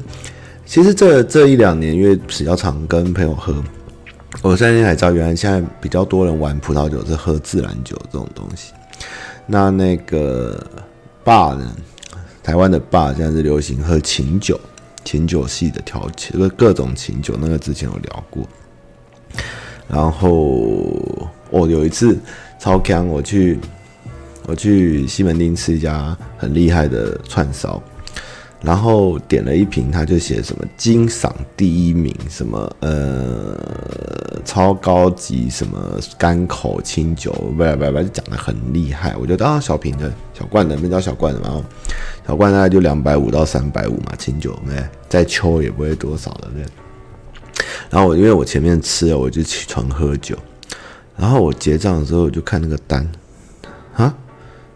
[0.65, 3.63] 其实这这一两年，因为比较常跟朋友喝，
[4.41, 8.73] 我现在才知道，原来现在比较多人玩葡萄酒是喝自然酒这种东西。
[9.45, 10.65] 那那个
[11.23, 11.75] 爸呢，
[12.41, 14.59] 台湾的爸现在是流行喝琴酒，
[15.05, 18.47] 琴酒系的调酒，各各种琴酒，那个之前有聊过。
[19.87, 20.29] 然后
[21.49, 22.17] 我、有一次
[22.59, 23.59] 超强，我去
[24.45, 27.81] 我去西门町吃一家很厉害的串烧，
[28.63, 33.59] 然后点了一瓶，他就写什么金赏第一名，什么呃
[34.45, 39.15] 超高级什么甘口清酒，不不不，就讲得很厉害。
[39.17, 41.61] 我觉得啊，小瓶的小罐的，没叫小罐的，然后
[42.25, 46.63] 小罐大概就两百五到三百五嘛，清酒没再抽也不会多少的，对。
[47.89, 50.37] 然后我因为我前面吃了，我就起床喝酒。
[51.15, 53.07] 然后我结账的时候，我就看那个单，
[53.93, 54.11] 啊，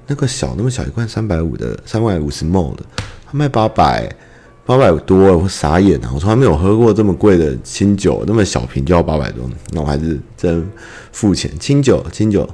[0.06, 2.84] 那个小那么小一罐三百五的，三百五十 ml 的，
[3.30, 4.10] 他卖八百，
[4.66, 6.12] 八百多，我傻眼啊！
[6.14, 10.66] 我从来没有喝过这么贵的清酒，那么小瓶就要八百多，那我还是真
[11.12, 11.52] 付钱。
[11.60, 12.50] 清酒，清酒，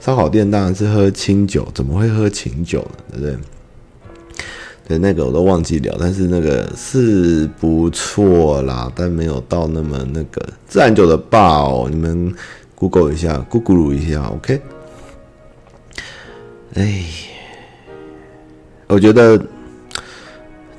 [0.00, 3.18] 烧烤店当然是喝清酒，怎么会喝清酒呢？
[3.18, 3.36] 对不对？
[4.86, 12.32] 对，那个我都忘记聊，但是那个是不错啦，但没有到那么那个自然酒的吧哦，你们
[12.74, 14.62] Google 一下，Google 一下，OK。
[16.74, 17.04] 哎，
[18.86, 19.38] 我觉得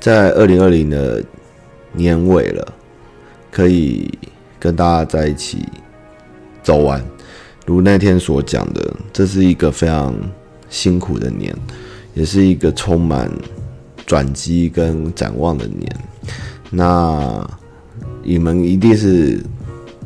[0.00, 1.22] 在二零二零的
[1.92, 2.74] 年尾了，
[3.52, 4.10] 可以
[4.58, 5.64] 跟大家在一起
[6.62, 7.00] 走完，
[7.66, 10.14] 如那天所讲的，这是一个非常
[10.68, 11.54] 辛苦的年，
[12.14, 13.30] 也是一个充满。
[14.06, 15.88] 转机跟展望的年，
[16.68, 17.48] 那
[18.24, 19.40] 你们一定是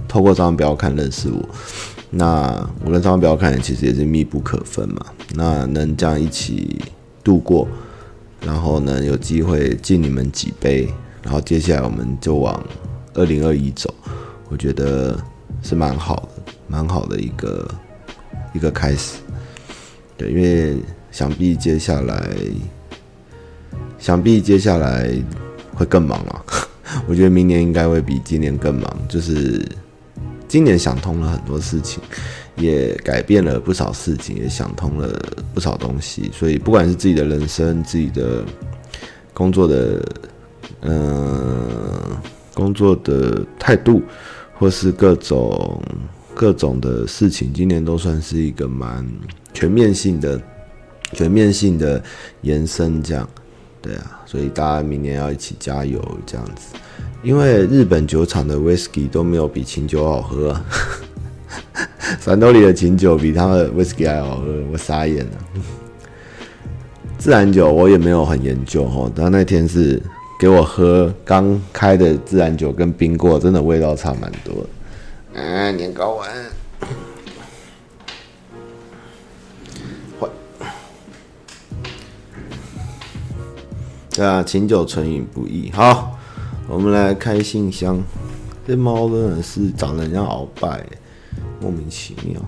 [0.06, 1.42] 透过这张表看认识我。
[2.10, 5.06] 那我跟张表看其实也是密不可分嘛。
[5.34, 6.78] 那能这样一起
[7.22, 7.66] 度过，
[8.44, 10.88] 然后呢有机会敬你们几杯，
[11.22, 12.62] 然后接下来我们就往
[13.14, 13.92] 二零二一走，
[14.48, 15.18] 我觉得
[15.62, 17.68] 是蛮好的，蛮好的一个
[18.52, 19.18] 一个开始。
[20.16, 20.76] 对，因为
[21.10, 22.30] 想必接下来。
[23.96, 25.10] 想必接下来
[25.74, 26.44] 会更忙啊！
[27.08, 28.84] 我觉得明年应该会比今年更忙。
[29.08, 29.66] 就是
[30.46, 32.02] 今年想通了很多事情，
[32.56, 35.20] 也改变了不少事情，也想通了
[35.52, 36.30] 不少东西。
[36.32, 38.44] 所以不管是自己的人生、自己的
[39.32, 40.04] 工作的
[40.82, 42.16] 嗯，
[42.52, 44.02] 工作的态度，
[44.58, 45.82] 或是各种
[46.34, 49.06] 各种的事情，今年都算是一个蛮
[49.52, 50.40] 全面性的、
[51.12, 52.02] 全面性的
[52.42, 53.28] 延伸，这样，
[53.80, 56.76] 对啊，所以大家明年要一起加油，这样子，
[57.22, 60.54] 因为日本酒厂的 whisky 都没有比琴酒好喝，
[62.20, 65.32] 三得利的琴酒比他们的威士忌还好喝，我傻眼了。
[67.18, 70.00] 自然酒我也没有很研究哦，但那天是
[70.38, 74.68] 给我喝刚开的自然酒跟冰过，真的味道差蛮多的。
[75.34, 76.30] 嗯、啊，年糕丸。
[84.16, 85.72] 对啊，琴酒纯饮不易。
[85.72, 86.16] 好，
[86.68, 88.00] 我们来开信箱。
[88.66, 90.86] 这猫真的是长得很像鳌拜，
[91.60, 92.40] 莫名其妙。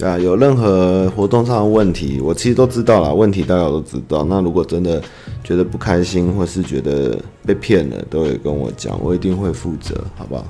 [0.00, 3.12] 啊，有任何活动上的问题，我其实都知道啦。
[3.12, 4.24] 问题大家都知道。
[4.24, 5.02] 那如果真的
[5.42, 10.44] 觉得不开心，或是觉得被骗了，都会跟我讲，我一定会负责，好不好？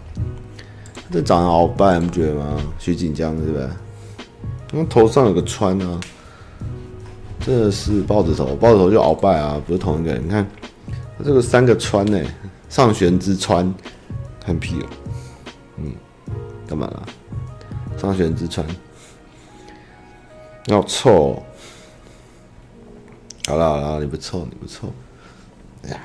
[1.11, 2.61] 这长得好拜，你不觉得吗？
[2.79, 3.69] 徐锦江是不是？
[4.71, 5.99] 那头上有个川啊，
[7.41, 10.25] 真的是豹子头，豹子头就鳌拜啊，不是同一个人。
[10.25, 10.47] 你看，
[11.25, 12.21] 这个三个川呢，
[12.69, 13.75] 上弦之川，
[14.45, 14.87] 很皮哦。
[15.77, 15.93] 嗯，
[16.67, 17.03] 干嘛啦？
[17.97, 18.67] 上弦之川。
[20.67, 21.43] 要臭、哦，
[23.47, 24.93] 好了好了，你不臭你不臭，
[25.85, 26.01] 哎呀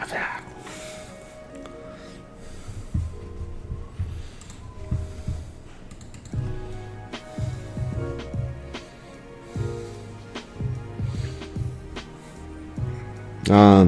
[13.45, 13.88] 那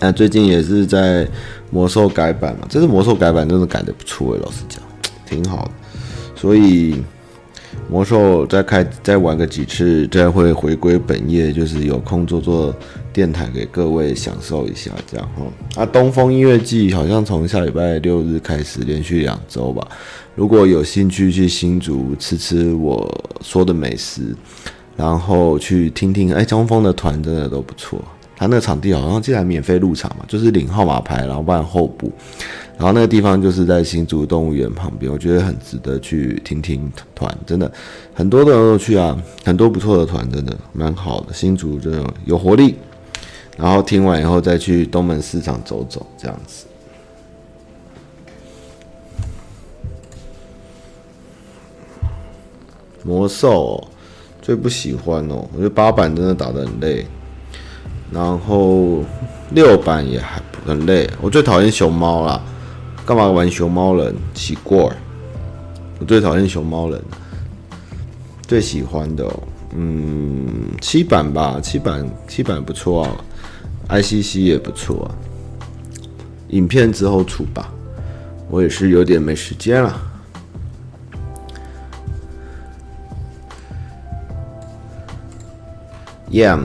[0.00, 1.26] 那最近也是在
[1.70, 4.80] 魔兽改版嘛，这次魔兽改版真的改的不错，老实讲，
[5.26, 5.70] 挺好的，
[6.34, 7.02] 所以。
[7.88, 12.74] 魔兽再开再玩个几次，再会回归本业，就是有空做做
[13.12, 15.82] 电台给各位享受一下，这样哈。
[15.82, 19.86] 啊，东风音乐季好像从下礼拜六日开始，连续两周吧。
[20.34, 23.10] 如果有兴趣去新竹吃吃我
[23.42, 24.34] 说的美食，
[24.96, 28.02] 然后去听听，哎，江峰的团真的都不错。
[28.42, 32.10] 他那个场地好像竟然免费入场嘛，就是领号码牌，然后办候补。
[32.76, 37.70] 然后那个地方就是在新竹动物园旁边，我觉得很值得去听听团，真的
[38.12, 41.32] 很多的人都去啊，很多不错的团，真的蛮好的。
[41.32, 42.74] 新竹真的有活力，
[43.56, 46.66] 然后听完以后再去东门市场走走，这样子。
[53.04, 53.88] 魔兽哦，
[54.40, 57.06] 最不喜欢哦，我觉得八版真的打得很累，
[58.12, 59.02] 然后
[59.50, 62.40] 六版也还很累，我最讨厌熊猫啦。
[63.04, 64.14] 干嘛玩熊猫人？
[64.34, 64.78] 奇怪，
[65.98, 67.02] 我最讨厌熊猫人。
[68.46, 69.26] 最喜欢的、
[69.74, 73.10] 嗯，七版吧，七版七版不错啊
[73.88, 75.14] ，ICC 也不错啊。
[76.50, 77.72] 影片之后出吧，
[78.50, 80.00] 我也是有点没时间了。
[86.30, 86.64] Yan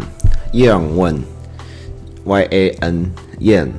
[0.54, 1.20] Yan 问
[2.28, 3.70] ，Y A N Yan。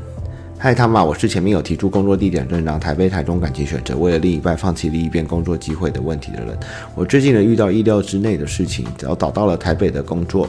[0.58, 1.04] 嗨，他妈！
[1.04, 6.58] 我是前面有提出工作地点认让台北、台中感情选择，为了另一半放弃另一边工作机会的问题的人。
[6.96, 10.48] 我最近呢遇到意料之内的事情，只要找到了台北的工作。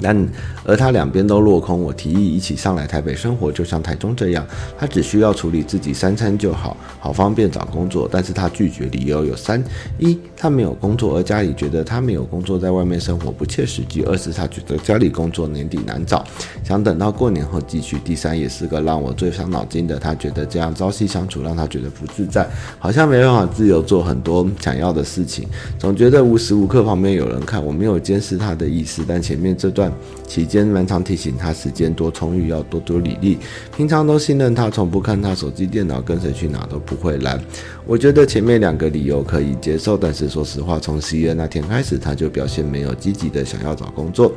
[0.00, 0.28] 但
[0.64, 4.44] 而他两边都落空，我提议一起上来台北生活，就像台中这样，
[4.78, 8.08] 他只需要处理自己三餐就好，好方便找工作。
[8.10, 9.62] 但是他拒绝，理由有三：
[9.98, 16.24] 一，他没有工作，而家里觉得他没有工作在外面生活不切实际；二是他觉得家里工作年底难找，
[16.64, 22.48] 想等到过年后继续；第三，也是个让我最伤脑筋的，他觉得这样朝夕相处让他觉得不自在，
[22.80, 25.46] 好像没办法自由做很多想要的事情，
[25.78, 29.83] 总觉得无时无刻旁边有人看，我没有监视他的意思，但前面这段。
[30.26, 33.38] 期间蛮常提醒他时间多充裕，要多多履历。
[33.76, 37.40] 平常都信任他，从不看他手机、电脑，跟谁去哪都不会拦。
[37.86, 44.32] 我觉得前面两个理由可以接受，但是说实话，从十一月那天开始，他就表现没有积极的想要找工作。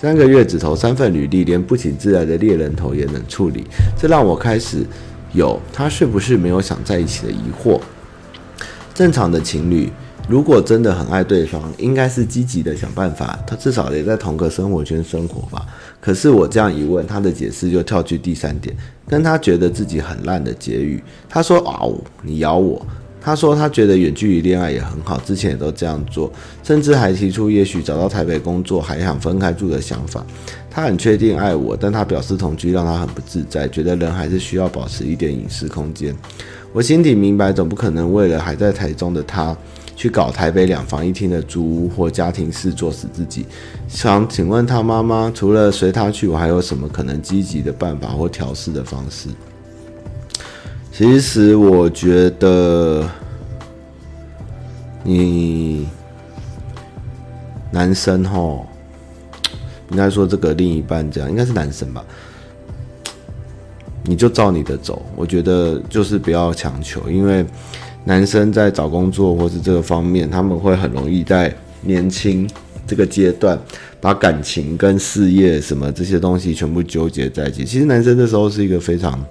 [0.00, 3.64] 三个月只投三份履历，连不请自来的猎人头也能处理，
[3.96, 4.84] 这让我开始
[5.32, 7.80] 有他是不是没有想在一起的疑惑。
[8.94, 9.90] 正常的情侣。
[10.28, 15.66] 如果真的很爱对方，应该是积极的想办法，他至少也在同个生活圈生活吧。
[16.02, 18.76] 可是我这样一问，他的解释就跳去第三点，
[19.08, 21.02] 跟他觉得自己很烂的结语。
[21.30, 22.86] 他说：“嗷，你咬我。”
[23.20, 26.30] 他说他觉得远距离恋爱也很好，之前也都这样做，
[26.62, 30.24] 甚至还提出也许找到台北工作还想分开住的想法。
[30.70, 36.14] 他很确定爱我，但他表示同居让他很不自在，觉得人还是需要保持一点隐私空间。
[36.72, 39.54] 我心底明白，总不可能为了还在台中的他，
[39.98, 43.44] 去搞台北两房一厅的租屋或家庭式作死自己。
[43.88, 49.28] 想请问他妈妈，除了随他去，我还有什么可能积极的办法或调试的方式？
[50.92, 53.10] 其实我觉得，
[55.02, 55.88] 你
[57.72, 58.68] 男生吼，
[59.90, 62.04] 应该说这个另一半这样，应该是男生吧？
[64.04, 67.44] 你就照你的走，我觉得就是不要强求，因为
[68.08, 72.48] 男生在找工作或是这个方面，他们会很容易在年轻
[72.86, 73.58] 这个阶段
[74.00, 77.66] 把感情跟事业什么这些东西全部纠结在一起。
[77.66, 79.22] 其实男生这时候是一个非常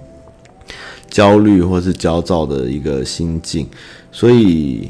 [1.10, 3.66] 焦虑或是焦躁的一个心境，
[4.12, 4.88] 所以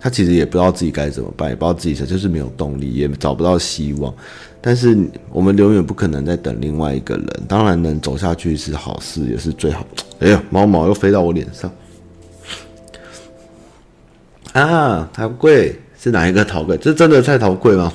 [0.00, 4.10] 他其实也不知道自己该怎么办，也不知道自己就是没有动力，也找不到希望。
[4.62, 4.96] 但是
[5.30, 9.86] 我们永远不可能再等另外一个人，当然能走下去是好事，也是最好。
[10.20, 11.70] 哎呀，毛毛又飞到我脸上
[14.52, 15.08] 啊！
[15.12, 16.76] 桃贵是哪一个桃贵？
[16.76, 17.92] 这是真的菜桃贵吗？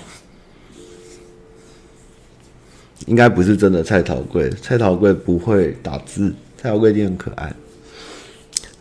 [3.05, 7.53] 应该不是真的菜桃贵，蔡桃贵不会打字，菜桃贵一定很可爱。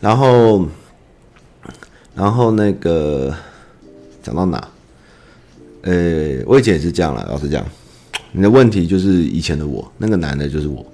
[0.01, 0.67] 然后，
[2.13, 3.33] 然后那个
[4.21, 4.67] 讲到哪？
[5.83, 7.65] 呃、欸，我以前也是这样啦，老实讲，
[8.31, 10.85] 你的问题就是以前的我，那个男的就是我，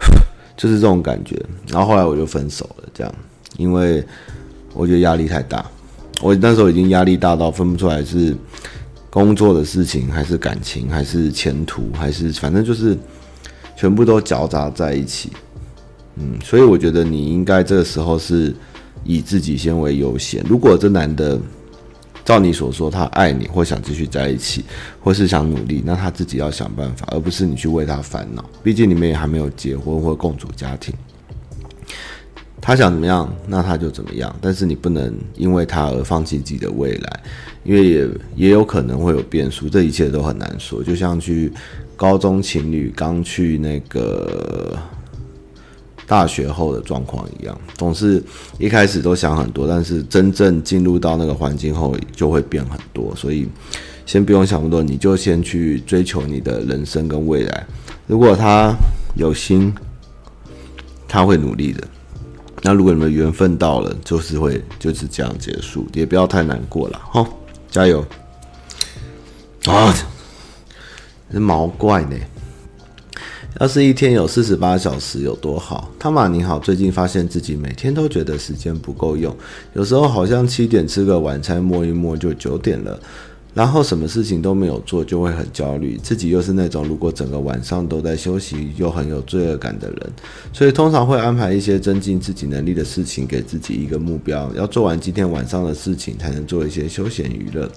[0.56, 1.40] 就是这种感觉。
[1.68, 3.14] 然后后来我就分手了，这样，
[3.58, 4.04] 因为
[4.74, 5.64] 我觉得压力太大，
[6.22, 8.34] 我那时候已经压力大到分不出来是
[9.10, 12.96] 工作的事情，还是感情，还是前途，还是反正就是
[13.76, 15.30] 全部都搅杂在一起。
[16.14, 18.54] 嗯，所以我觉得你应该这个时候是
[19.02, 20.44] 以自己先为优先。
[20.48, 21.38] 如果这男的，
[22.24, 24.64] 照你所说，他爱你或想继续在一起，
[25.00, 28.44] 或是想努力，那他自己要想办法，而不是你去为他烦恼。
[28.62, 30.94] 毕竟你们也还没有结婚或共组家庭。
[32.62, 34.34] 他想怎么样，那他就怎么样。
[34.40, 37.22] 但是你不能因为他而放弃自己的未来，
[37.64, 40.82] 因为也也有可能会有变数，这一切都很难说。
[40.82, 41.52] 就像去
[41.96, 44.78] 高中情侣刚去那个。
[46.04, 48.22] 大学后的状况一样，总是
[48.58, 53.14] 一开始都想很多，但是真正进入到那个环境后，就会变很多。
[53.16, 53.48] 所以，
[54.04, 57.66] 先不用想那么多，你就先去追求你的人生跟未来。
[58.06, 58.74] 如果他
[59.14, 59.72] 有心，
[61.08, 61.82] 他会努力的。
[62.62, 67.00] 那如果你们缘分到了，就是会就是这样结束，也不要太难过了。
[67.10, 67.26] 好，
[67.70, 68.04] 加油！
[69.66, 69.92] 啊，
[71.32, 72.16] 这毛怪呢。
[73.60, 75.90] 要是一天有四十八小时有多好？
[75.98, 79.36] 汤玛你好，最近发现自己每天都觉得时间不够用，
[79.74, 82.98] 有时候好像七点吃个晚餐，摸一摸就九点了，
[83.54, 85.98] 然后什么事情都没有做，就会很焦虑。
[86.02, 90.12] 自己又是那种如果整个晚上都在休息又很有罪恶感的人，
[90.52, 97.70] 所以通常会安排一些增进自己能力的事情，给自己一个目标，要做完今天晚上的事情，才能做一些休闲娱乐。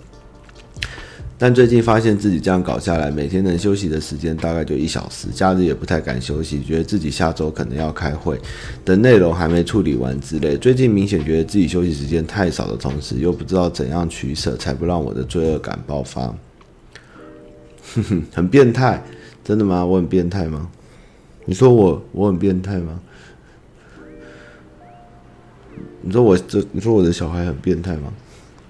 [1.37, 8.39] 但最近发现自己这样搞下来，每天能休息的时间大概就一小时，假日也不太敢休息，觉得自己下周可能要开会，
[8.85, 10.55] 等内容还没处理完之类。
[10.55, 16.33] 最近明显觉得自己休息时间太少的同时，又不知道怎样取舍，才不让我的罪恶感爆发。
[17.95, 19.03] 哼哼，很变态，
[19.43, 19.85] 真的吗？
[19.85, 20.69] 我很变态吗？
[21.43, 22.99] 你说我我很变态吗？
[26.01, 28.13] 你说我这你说我的小孩很变态吗？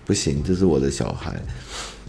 [0.03, 1.39] 不行，这是我的小孩。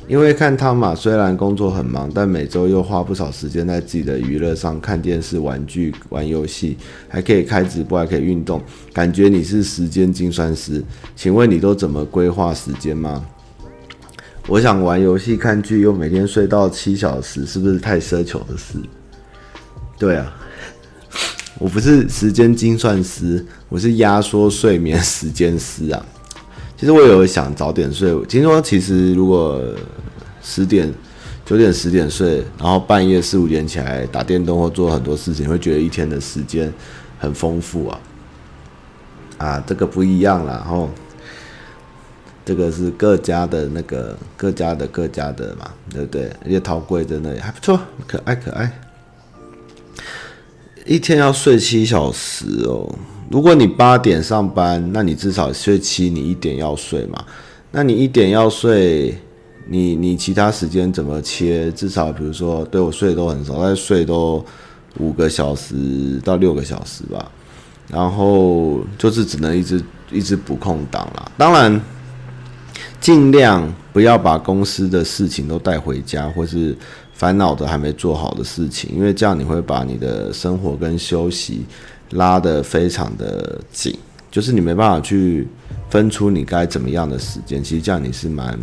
[0.09, 6.77] 因为看汤马虽然工作很忙，但每周又花不少时间在自己的娱乐上，看电视、玩具、玩游戏，
[7.09, 10.81] 还可以开直播，还可以运动，感觉你是时间精算师。
[11.17, 13.25] 请问你都怎么规划时间吗？
[14.47, 18.79] 我想玩游戏、看剧，又每天睡到七小时，是不是太奢求的事？
[19.99, 20.33] 对啊，
[21.59, 26.07] 我不是时间精算师，我是压缩睡眠时间师啊。
[26.77, 28.15] 其实我有想早点睡。
[28.27, 29.63] 听说其实如果
[30.43, 30.93] 十点、
[31.45, 36.73] 九点、十点睡，然后半夜四五点起来打电动或做很多事情，会觉得一天的时间
[37.19, 38.01] 很丰富啊。
[39.39, 40.63] 啊，这个不一样啦。
[40.65, 40.91] 然后
[42.45, 46.31] 这个是各家的那个各家的各家的嘛，对不对？
[46.45, 48.81] 而且陶贵真的还不错，可爱可爱。
[50.85, 52.95] 一天要睡七小时哦。
[53.29, 57.25] 如果你八点上班，那你至少睡七，你一点要睡嘛？
[57.73, 59.17] 那你一点要睡，
[59.69, 61.71] 你你其他时间怎么切？
[61.73, 64.45] 至少比如说，对我睡都很少，但睡都
[64.99, 67.31] 五个小时到六个小时吧。
[67.89, 71.31] 然后就是只能一直一直补空档啦。
[71.37, 71.81] 当然，
[73.01, 76.77] 尽量不要把公司的事情都带回家，或是
[77.13, 81.67] 烦恼的还没做好的事情，因为这样你会把你的生活跟休息。
[82.11, 83.99] 拉得非常的紧，
[84.31, 85.47] 就是你没办法去
[85.91, 88.59] 分出你该怎么样的时间，其实这样你是蛮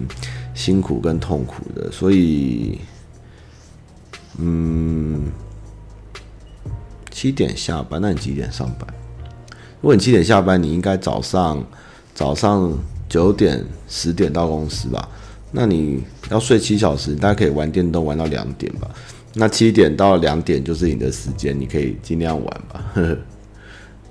[0.54, 1.92] 辛苦跟痛苦的。
[1.92, 2.80] 所以，
[4.38, 5.32] 嗯，
[7.12, 8.88] 七点下班，那你几点上班？
[9.82, 11.62] 如果你七点下班，你应该早上
[12.16, 12.72] 早上
[13.10, 15.10] 九点十点到公司吧？
[15.52, 18.90] 那你要睡七小时，大家可以玩电动玩到两点吧？
[19.36, 22.94] 那七点到两点就是你的时间，你可以尽量玩吧。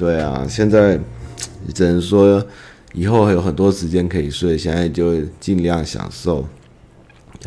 [0.03, 0.99] 对啊，现在
[1.73, 2.45] 只能说
[2.93, 6.45] 以后还有很多时间可以睡，现在就尽量享受。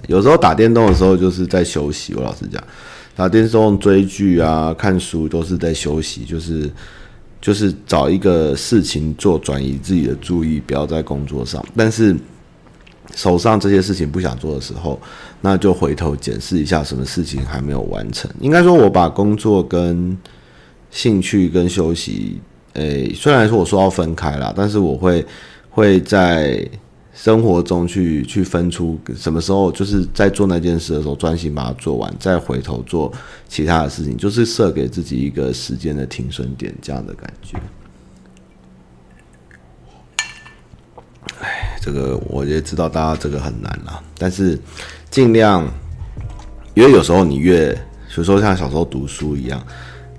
[0.07, 2.63] 有时候打电动的时候就是在休息，我老实讲，
[3.13, 6.71] 打电动追剧啊、看书都是在休息，就是
[7.41, 11.61] 就是找一个事情做，转移自己的注意，不要在工作上。
[11.75, 12.15] 但是。
[13.15, 14.99] 手上这些事情不想做的时候，
[15.39, 18.29] 那就回头检视一下什么事情还没有完成。
[18.41, 20.17] 应该说，我把工作跟
[20.95, 22.39] 兴趣跟休息，
[22.71, 25.25] 诶、虽然说我说要分开啦，但是我会
[25.69, 26.65] 会在
[27.13, 33.11] 生活中去去分出什么时候就是在做那件事的时候专心把它做完，再回头做
[33.49, 37.59] 其他的事情，就是设给自己一个时间的停损点，这样的感觉。
[41.81, 44.57] 这个我也知道，大家这个很难啦，但是
[45.11, 45.69] 尽量，
[46.73, 49.61] 因为有时候你越，比如说像小时候读书一样，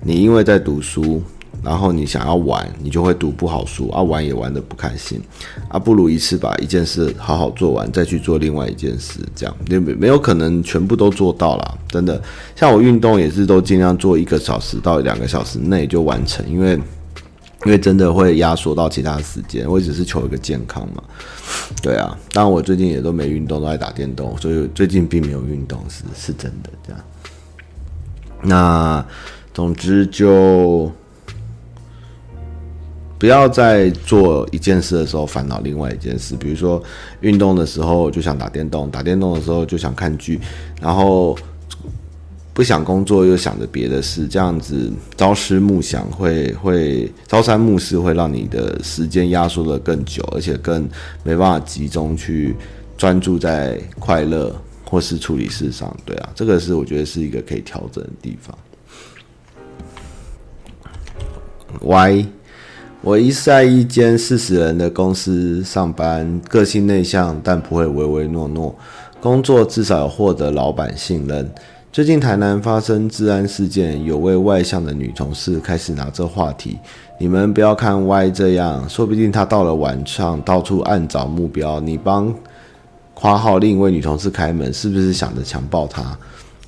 [0.01, 1.21] 你因为在读书，
[1.63, 5.21] 然后你想要玩，你就会读不好书啊，玩也玩得不开心
[5.67, 12.21] 啊，不如一次把一件事好好做完，再去做另外一件事，这样也没没有可能全部都做到啦，真的。
[12.55, 16.79] 像我运动也是都尽量做一个小时到两个小时内就完成，因为。
[17.65, 21.03] 因为真的会压缩到其他时间，我只是求一个健康嘛。
[21.81, 27.01] 对啊，当然我最近也都没运动，都在打电动，所以最近并没有运动，是是真的这样。
[28.43, 29.05] 那
[29.57, 30.91] 总之就
[33.17, 36.79] 不要在做一件事的时候烦恼另外一件事，比如说
[37.21, 40.39] 运动的时候就想打电动，打电动的时候就想看剧，
[40.79, 41.35] 然后。
[42.53, 50.89] 不想工作又想着别的事，这样子朝思暮想会会朝三暮四，会让你的时间压缩的更久，而且更
[51.23, 52.55] 没办法集中去
[52.97, 54.55] 专注在快乐
[54.85, 55.95] 或是处理事上。
[56.03, 58.57] 对啊，这个是我觉得是一个可以调整的地方。
[61.81, 62.25] Y，
[63.01, 68.75] 我一在一间四十人的公司上班，个性内向，但不会唯唯诺诺，
[69.21, 71.49] 工作至少有获得老板信任。
[71.91, 76.77] 最近台南发生治安事件，有位外向的女同事开始拿这话题。
[77.19, 81.79] 你们不要看 Y 这样，说不定他到了晚上到处暗找目标。
[81.79, 82.33] 你帮
[83.13, 86.17] 夸号另一位女同事开门，是不是想着强暴她？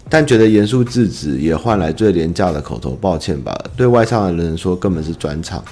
[0.10, 3.56] 但觉得严肃制止，也换来最廉价的口头抱歉吧。
[3.78, 5.64] 对外向的人说根本是专场，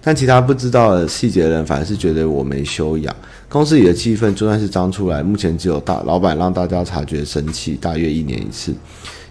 [0.00, 3.14] 但其他不知道的细节的人反而是觉得我没修养。
[3.48, 8.72] 公司里的气氛就算是张出来，目前只有大老板让大家察觉生气，大约一年一次。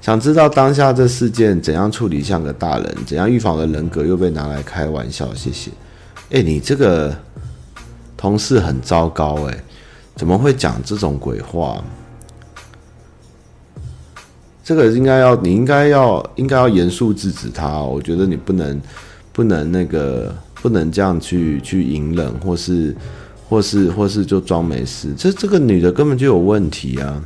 [0.02, 5.34] 想知道当下这事件怎样处理像个大人，怎样预防的人格又被拿来开玩笑？
[5.34, 5.72] 谢谢。
[6.32, 7.16] 哎，你这个
[8.18, 9.64] 同事很糟糕哎，
[10.16, 11.82] 怎么会讲这种鬼话？
[14.70, 17.82] 这个应该要，你应该要，应该要严肃制止他。
[17.82, 18.80] 我觉得你不能，
[19.34, 22.96] 不能那个，不能这样去去隐忍，或是。
[23.50, 27.20] 或是或是就装没事，这这个女的根本就有问题啊！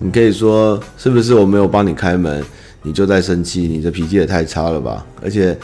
[0.00, 2.40] 你可以说是不是我没有帮你开门，
[2.84, 3.62] 你就在生气？
[3.62, 5.04] 你的脾气也太差了吧！
[5.20, 5.58] 而且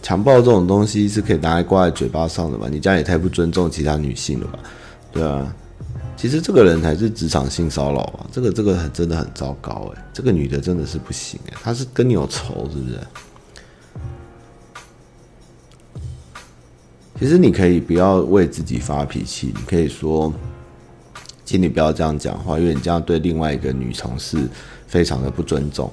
[0.00, 2.66] 强暴这种东西是可以拿来挂在嘴巴上的吧？
[2.70, 4.58] 你这样也太不尊重其他女性了吧？
[5.12, 5.54] 对啊，
[6.18, 8.26] 其实这个人才是职场性骚扰啊！
[8.32, 12.98] 这个这个很真的很糟糕哎，这个女的真的是不行哎，她是跟你有仇是不是？
[17.20, 20.32] 其实你可以不要为自己发脾气，你可以说，
[21.44, 24.48] 请你不要这样讲话，因为你这样对另外一个女同事
[24.88, 25.88] 非常的不尊重，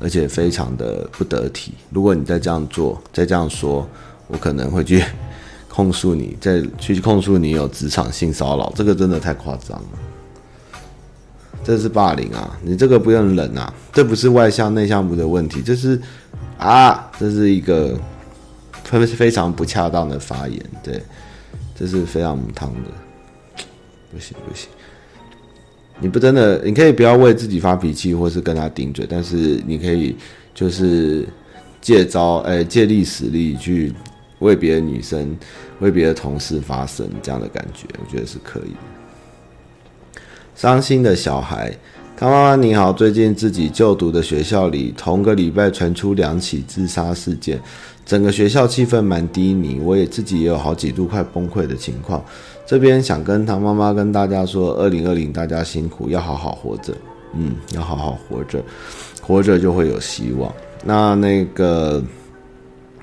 [0.00, 1.74] 而且非常的不得体。
[1.90, 3.86] 如果你再这样做，再这样说，
[4.26, 5.04] 我可能会去
[5.76, 10.78] 控诉你，再去控诉你有职场性骚扰，这个真的太夸张了，
[11.62, 12.58] 这是霸凌啊！
[12.62, 16.00] 你这个不用忍啊，这不是外向内向不的问题，这是
[16.56, 17.94] 啊，这是一个。
[18.88, 21.02] 特别非常不恰当的发言，对，
[21.74, 22.90] 这是非常母汤的，
[24.12, 24.68] 不行不行，
[25.98, 30.14] 你不真的，你可以不要为自己发脾气，或是跟他顶嘴，但是你可以
[30.54, 31.26] 就是
[31.80, 33.92] 借招，哎，借力使力去
[34.46, 35.36] 为别的女生、
[35.80, 40.20] 为别的同事发声，这样的感觉，我觉得是可以的。
[40.54, 41.70] 伤心的小孩，
[42.16, 47.60] 康妈妈你好，最近自己就读的学校里，同个礼拜传出两起自杀事件，
[48.06, 52.24] 整个学校气氛蛮低迷，我也自己也有好几度快崩溃的情况。
[52.64, 56.94] 这边想跟唐妈妈跟大家说，二零二零大家辛苦，要好好活着，
[57.34, 58.62] 嗯，要好好活着，
[59.20, 60.50] 活着就会有希望。
[60.82, 62.02] 那那个，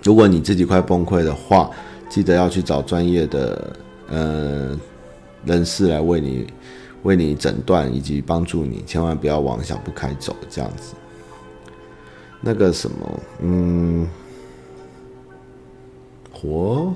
[0.03, 1.71] 如果你自己快崩溃的话，
[2.09, 3.75] 记得要去找专业的
[4.09, 4.79] 呃
[5.45, 6.45] 人士来为你。
[7.03, 10.93] 为你诊断以及帮助你，千万不要往想不开走这样子。
[12.39, 14.07] 那个什么，嗯，
[16.31, 16.93] 活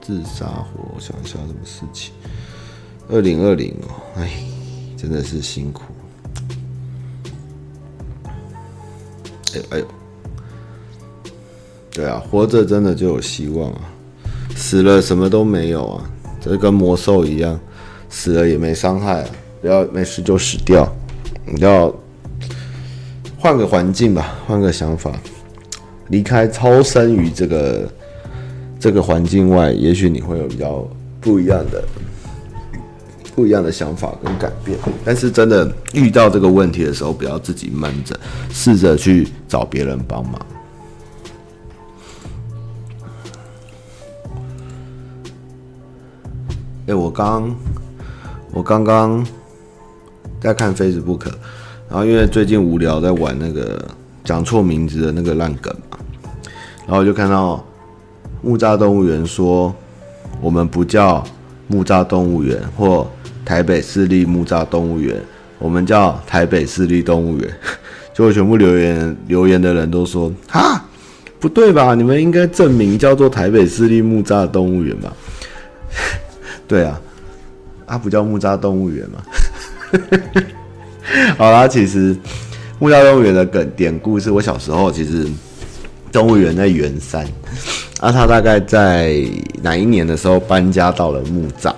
[0.00, 2.14] 自杀活，我想一下什么事情。
[3.10, 4.42] 二零二零哦，哎，
[4.96, 5.82] 真的是辛苦。
[9.52, 9.86] 哎呦哎呦，
[11.92, 13.80] 对啊，活着真的就有希望啊，
[14.56, 17.58] 死了什么都没有啊，这跟魔兽一样，
[18.08, 19.26] 死了也没伤害。
[19.60, 20.92] 不要没事就死掉，
[21.46, 21.94] 你要
[23.38, 25.12] 换个环境吧，换个想法，
[26.08, 27.88] 离开超生于这个
[28.80, 30.84] 这个环境外，也许你会有比较
[31.20, 31.84] 不一样的
[33.36, 34.76] 不一样的想法跟改变。
[35.04, 38.18] 但是真的遇到这个问题的时候，不要自己闷着，
[38.50, 40.44] 试着去找别人帮忙。
[46.86, 47.54] 哎，我刚
[48.52, 49.24] 我刚刚。
[50.40, 51.26] 在看 Facebook，
[51.88, 53.80] 然后因为最近无聊，在玩那个
[54.24, 55.96] 讲错名字的那个烂梗嘛，
[56.84, 57.64] 然后就看到
[58.42, 59.72] 木栅动物园说
[60.40, 61.22] 我们不叫
[61.68, 63.08] 木栅动物园或
[63.44, 65.16] 台北市立木栅动物园，
[65.60, 67.48] 我们叫台北市立动物园。
[68.12, 70.84] 就全部留言留言的人都说哈，
[71.38, 71.94] 不对吧？
[71.94, 75.12] 你们应该正名叫做台北市立木栅动物园吧？
[76.72, 76.98] 对啊，
[77.84, 79.20] 啊不叫木栅动物园吗？
[81.36, 82.16] 好啦，其实
[82.78, 85.28] 木栅动物园的梗典故是我小时候其实
[86.10, 87.26] 动物园在圆山，
[88.00, 89.22] 啊，他大概在
[89.60, 91.74] 哪一年的时候搬家到了木栅？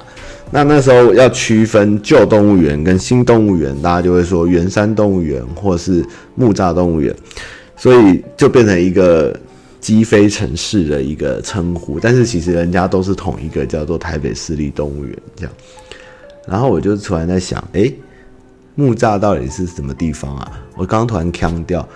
[0.53, 7.13] 那那时候要区分旧动物园跟新动物园，大家就会说圆山动物园或是木栅动物园，
[7.77, 9.37] 所以就变成一个
[9.85, 12.01] 积非成是的一个称呼。
[12.01, 15.53] 但是其实人家都是同一个叫做台北市立动物园这样。
[16.49, 17.93] 然后我就突然在想，哎，
[18.75, 20.63] 木栅到底是什么地方啊？
[20.75, 21.87] 我刚突然腔掉，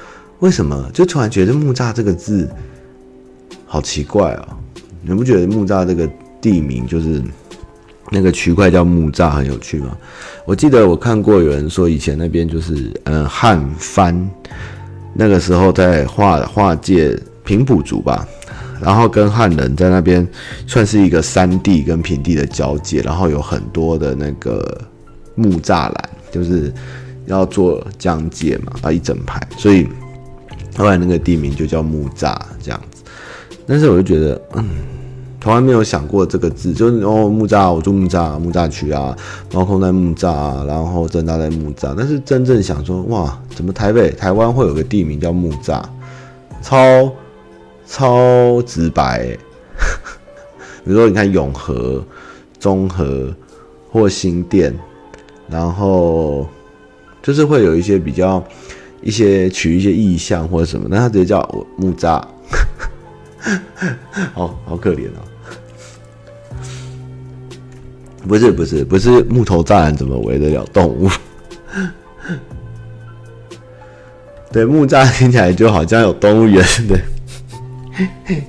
[0.41, 0.91] 为什么？
[0.93, 2.47] 就突然觉得木栅这个字
[3.64, 4.49] 好奇怪哦。
[5.01, 6.07] 你不觉得木栅这个
[6.43, 7.22] 地名就是
[8.11, 9.97] 那个区块叫木栅很有趣吗？
[10.45, 14.30] 我记得我看过有人说，以前那边就是嗯汉番，
[15.14, 17.18] 那个时候在画画界
[17.49, 18.28] 平埔族吧。
[18.80, 20.24] 然后跟汉人在那边
[20.64, 24.80] 算是一个山地跟平地的交界，然后有很多的那个
[25.34, 26.72] 木栅栏，就是
[27.26, 29.88] 要做疆界嘛，啊一整排，所以
[30.76, 33.03] 后来那个地名就叫木栅这样子。
[33.66, 34.64] 但是我就觉得，嗯，
[35.40, 39.16] 从来没有想过这个字，就是哦木栅，我住木栅木栅区啊，
[39.53, 41.96] 猫空在木栅，然后正大在木栅。
[41.99, 45.82] 但是真正想说，哇，怎么台北台湾会有个地名叫木栅，
[46.62, 47.12] 超。
[47.89, 49.26] 超直白，
[50.84, 52.05] 比如说你看永和、
[52.61, 53.34] 中和
[53.91, 54.78] 或新店，
[55.49, 56.47] 然后
[57.22, 58.45] 就是会有一些比较
[59.01, 62.22] 一些取一些意象或者什么，那他直接叫我木栅，
[64.34, 65.24] 好好可怜哦。
[68.26, 71.09] 不是不是不是木头栅栏怎么围得了动物？
[74.53, 77.01] 对，木栅听起来就好像有动物园的。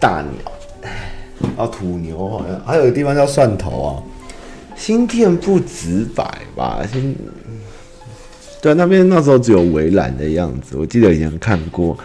[0.00, 0.30] 大鸟，
[1.56, 4.02] 啊，土牛好像还有个地方叫蒜头啊，
[4.76, 6.80] 新店不直白吧？
[6.92, 7.16] 新，
[8.60, 11.96] 对，那边那时候只有围栏的样子，我记得以前看过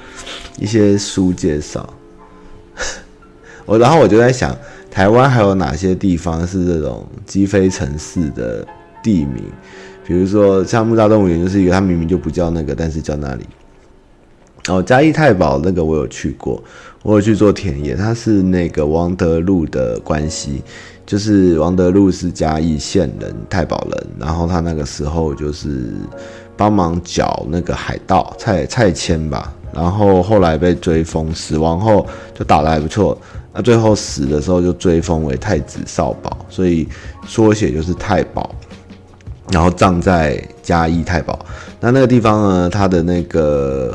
[0.57, 1.87] 一些书介绍。
[3.65, 4.57] 我然后我就在想，
[4.91, 8.65] 台湾还有哪些地方是这种鸡飞城市的
[9.01, 9.43] 地名？
[10.05, 13.45] 比如说像木栅动物园，就是一个它明明就不叫那个，但是叫那里。
[14.69, 16.63] 哦，嘉义太保那个我有去过，
[17.01, 20.61] 我有去做田野，他是那个王德禄的关系，
[21.05, 25.91] 就是王德禄是嘉义县人，太保人，然后他那个时候就是
[26.55, 33.17] 帮忙剿那个海盗蔡蔡牵吧，然后后来被追封，死亡后就打得还不错，
[33.53, 36.87] 那最后死的时候就追封为太子少保，所以
[37.27, 38.49] 缩写就是太保，
[39.51, 41.37] 然后葬在嘉义太保，
[41.81, 43.93] 那那个地方呢，他的那个。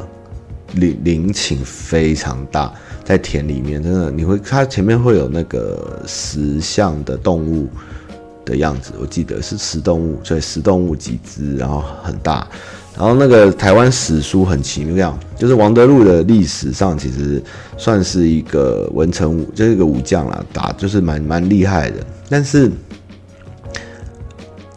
[0.74, 2.72] 陵陵寝非常大，
[3.04, 7.68] 在田里面，真的你会，它前面会有那个石像的动物
[8.44, 12.46] 的样子，我记得是石动物，所以石动物几只，然后很大。
[12.96, 17.40] 然后那个台湾史书很奇妙，就是王德禄的历史上其实
[17.76, 22.04] 算是一个文臣武，就是一个武将啦，打就是蛮蛮厉害的。
[22.28, 22.70] 但是，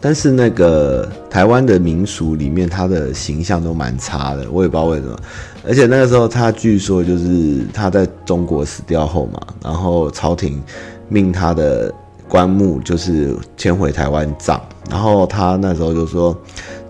[0.00, 5.18] 但是那个台湾的民俗里面，他的形象都蛮差的，我也不知道为什么。
[5.66, 10.62] 而且那个时候他据说就是他在中国死掉后嘛，然后朝廷
[11.08, 11.92] 命他的
[12.28, 14.60] 棺木就是迁回台湾葬，
[14.90, 16.36] 然后他那时候就说。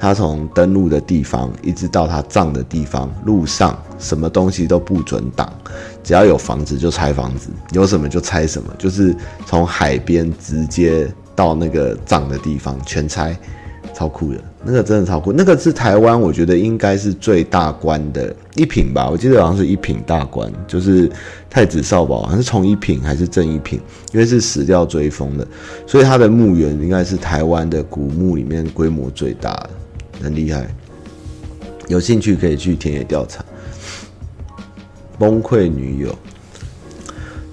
[0.02, 5.48] 他从登陆的地方一直到他葬的地方，路上什么东西都不准挡，
[6.02, 9.14] 只要有房子就拆房子，有什么就拆什么，就是
[9.46, 11.06] 从海边直接
[11.36, 13.38] 到那个葬的地方全拆，
[14.02, 15.32] 超酷的，那个真的超酷。
[15.32, 21.08] 那个是台湾，我觉得应该是最大棺的一品吧，我记得好像是一品大棺，就是
[21.48, 23.80] 太子少保，好像是从一品还是正一品，
[24.12, 25.46] 因为是死掉追封的，
[25.86, 29.70] 所以他的墓园应该是台湾的古墓里面规模最大的。
[30.20, 30.66] 很厉害，
[31.86, 33.44] 有兴趣可以去田野调查。
[35.16, 36.12] 崩溃女友，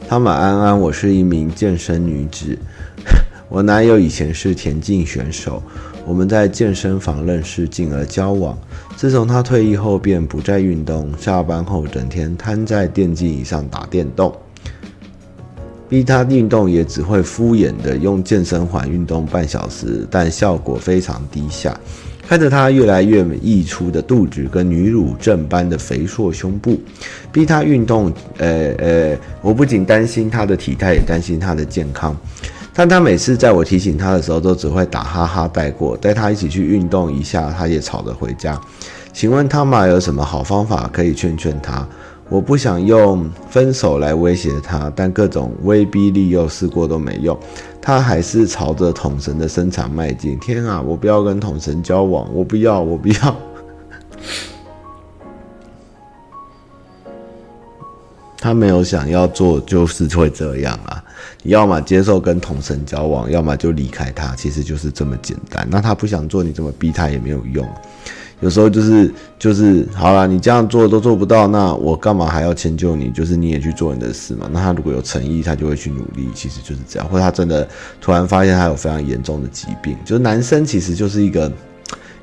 [0.08, 2.58] 他们安安，我是一名健身女子，
[3.50, 5.62] 我男友以前是田径选手，
[6.10, 8.57] 我们在健身房认识，进而交往。
[8.95, 14.36] 自从他退役后，便不再运动，下班后整天瘫在电竞椅上打电动，
[15.88, 21.80] 逼他运动也只会敷衍的用健身环运动半小时，但效果非常低下。
[22.28, 26.80] 看着他越来越溢出的肚子跟女乳症般的肥硕胸部，
[27.32, 28.12] 逼他运动。
[28.39, 32.18] 呃呃，我不仅担心他的体态，也担心他的健康。
[32.80, 35.97] 但他每次在我提醒他的时候，都只会打哈哈带过。
[35.97, 38.57] 带他一起去运动一下，他也吵着回家。
[39.11, 41.86] 请问他妈有什么好方法可以劝劝他？
[42.30, 47.38] 我不想用分手来威胁他，但各种威逼利诱试过都没用。
[47.82, 50.39] 他还是朝着统神的身材迈进。
[50.39, 53.36] 天啊，我不要跟统神交往，我不要，我不要。
[58.39, 61.03] 他没有想要做，就是会这样啊。
[61.43, 65.67] 你要么接受跟同神交往，要么就离开他，其实就是这么简单。
[65.70, 67.67] 那他不想做，你这么逼他也没有用。
[68.41, 73.09] 有时候就是就是好了，你这样做都做不到，那我干嘛还要迁就你？
[73.09, 74.49] 就是你也去做你的事嘛。
[74.49, 76.30] 那他如果有诚意，他就会去努力。
[76.34, 77.67] 其实就是这样，或者他真的
[77.99, 81.51] 突然发现他有非常严重的疾病，就是男生其实就是一个，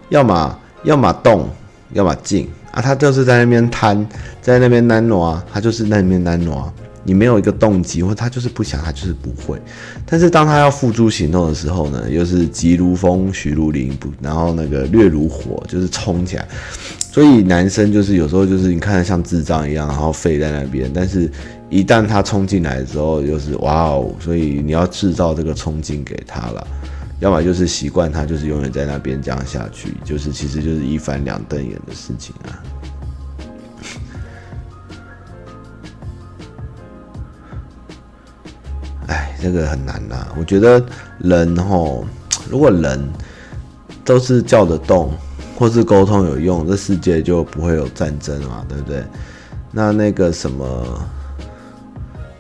[0.09, 1.47] 要么要么动，
[1.93, 2.81] 要么静啊。
[2.81, 4.07] 他就是在那边瘫，
[4.41, 6.65] 在那边懒惰，他就是那边懒惰。
[7.07, 9.59] 你没有一个动机，或他就是不想，他就是不会。
[10.05, 16.47] 但是当他要付诸行动的时候呢，又是急如风，徐如林，不，然后那个烈如火，就是冲起来。
[17.13, 20.91] 所以男生就是有时候就是你看像智障一样，然后废在那边。
[20.93, 21.31] 但是
[21.71, 24.15] 一旦他冲进来的时候，又是哇哦！
[24.21, 26.67] 所以你要制造这个冲劲给他了，
[27.21, 32.61] 要么就是习惯他就是永远在那边这样下去，就是其实就是一翻两瞪眼的事情啊。
[39.41, 40.85] 这个很难呐、我觉得
[41.19, 42.05] 人吼，
[42.51, 43.01] 如果人
[44.05, 45.13] 都是叫得动，
[45.59, 49.05] 或是沟通有用，这世界就不会有战争嘛，对不对？
[49.71, 51.07] 那那个什么，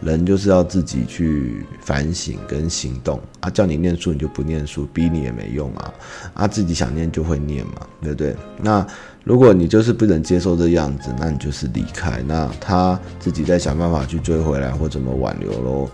[0.00, 5.92] 人就是要自己去反省跟行动啊，叫你念书你就不念书，逼你也没用啊，
[6.34, 8.34] 啊自己想念就会念嘛，对不对？
[8.62, 8.86] 那
[9.24, 15.90] 如果你就是不能接受这样子，那你就是离开，那他自己再想办法去追回来或怎么挽留喽。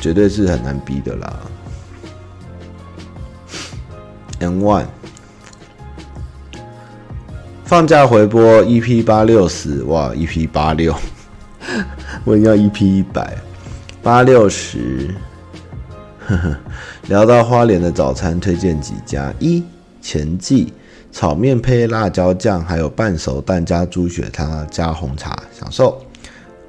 [0.00, 1.40] 绝对是很难逼的啦。
[4.40, 4.86] M One
[7.64, 10.94] 放假回播 EP 八六十哇，EP 八六，
[12.24, 13.36] 我要 EP 一百
[14.02, 15.14] 八六十。
[16.26, 16.56] 呵呵，
[17.08, 19.62] 聊到花莲的早餐，推荐几家：一
[20.00, 20.72] 前记
[21.12, 26.00] 炒面配辣椒酱，还有半熟蛋加猪血汤加红茶，享受。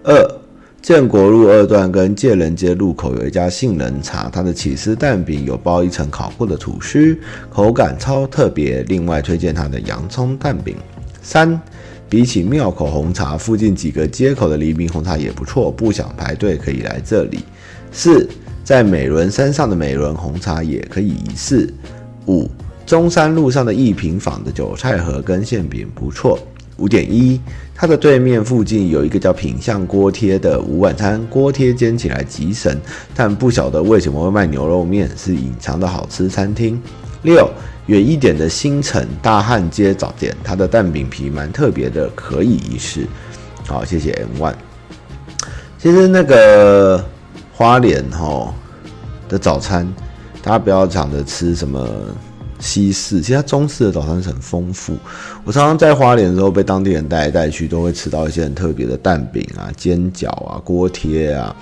[0.04, 0.41] 二
[0.82, 7.16] 建国路二段跟介仁街路口有一家杏仁茶，它的起司蛋饼有包一层烤过的吐司，
[7.52, 8.82] 口感超特别。
[8.88, 10.76] 另外推荐它的洋葱蛋饼。
[11.22, 11.62] 三，
[12.10, 17.42] 比起庙口红茶，附近几个街口的黎明红茶也不错，不想排队可以来这里。
[17.92, 18.28] 四，
[18.64, 21.72] 在美仑山上的美仑红茶也可以一试。
[22.26, 22.50] 五，
[22.88, 26.40] 中山路上的一平坊的韭菜盒跟馅饼不错。
[26.82, 27.40] 五点一，
[27.76, 32.76] 它的对面附近有一个叫品相锅贴的午晚餐，锅贴煎起来极神，
[33.14, 36.82] 但不晓得为什么会卖牛肉面，是隐藏的好吃餐厅。
[37.22, 37.48] 六，
[37.86, 43.06] 远一点的新城大汉街早点，它的蛋饼皮蛮特别的，可以一试。
[43.68, 44.56] 好，谢谢 M One。
[45.78, 47.06] 其实那个
[47.54, 48.56] 花莲吼
[49.30, 49.88] 的早餐
[50.42, 51.88] 大家不要想着吃什么
[52.62, 54.96] 西式，其实它中式的早餐是很丰富。
[55.44, 61.56] 我常常在花莲的时候被当地人带来带去，都会吃到一些很特别的蛋饼啊、煎饺啊、锅贴啊，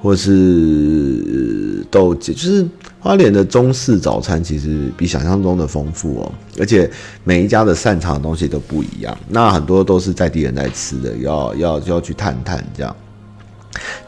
[0.00, 2.66] 或是豆，就是
[3.00, 6.32] 花莲的中式早餐其实比想象中的丰富哦。
[6.58, 6.88] 而且
[7.24, 12.94] 每一家的擅长的东西都不一样，那很多都是在地人在吃的，要要要去探探这样。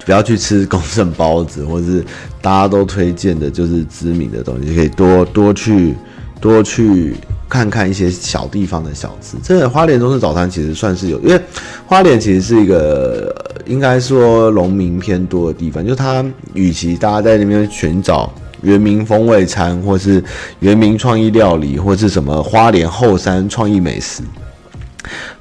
[0.07, 2.03] 不要去吃公正包子，或是
[2.41, 5.95] 大家都推荐的，就是知名的东西，可以多多去
[6.41, 7.15] 多去
[7.49, 9.37] 看看一些小地方的小吃。
[9.43, 11.41] 这个花莲中式早餐其实算是有，因为
[11.87, 13.35] 花莲其实是一个
[13.67, 16.25] 应该说农民偏多的地方，就它
[16.55, 18.33] 与其大家在那边寻找
[18.63, 20.23] 原民风味餐，或是
[20.61, 24.23] 原民创意料理，或是什么花莲后山创意美食。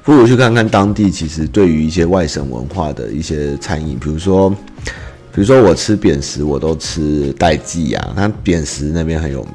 [0.02, 9.54] 不如去看看当地，其实对于一些外省文化的一些餐饮，比如说，比如说我吃扁食，我都吃代记啊，它扁食那边很有名。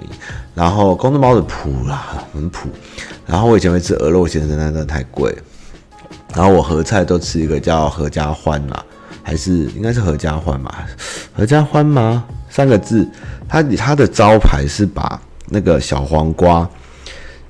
[0.53, 2.69] 然后公正包子普啦，很普。
[3.25, 5.35] 然后我以前会吃鹅肉先生，但真的太贵。
[6.35, 8.85] 然后我合菜都吃一个叫合家欢啦，
[9.21, 10.85] 还是应该是合家欢吧？
[11.35, 12.25] 合家欢吗？
[12.49, 13.07] 三个字。
[13.47, 16.67] 它它的招牌是把那个小黄瓜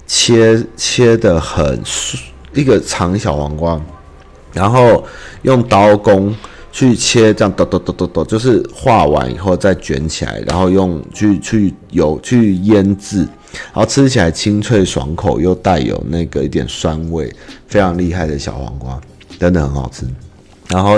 [0.08, 1.82] 切切得很。
[2.56, 3.82] 一个长小黄瓜，
[4.54, 5.04] 然后
[5.42, 6.32] 用刀工
[6.74, 17.34] 去切，这样剁剁剁剁剁，就是化完以后再卷起来，然后用去去油去腌制，然后吃起来清脆爽口，又带有那个一点酸味，
[17.68, 19.00] 非常厉害的小黄瓜，
[19.40, 20.06] 真的很好吃。
[20.68, 20.98] 然后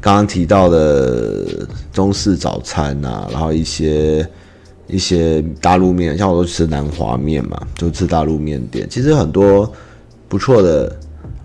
[0.00, 4.26] 刚刚提到的中式早餐啊，然后一些
[4.86, 9.70] 一些大陆面，像我都吃南华面嘛，就吃大陆面店，其实很多。
[10.28, 10.92] 不错的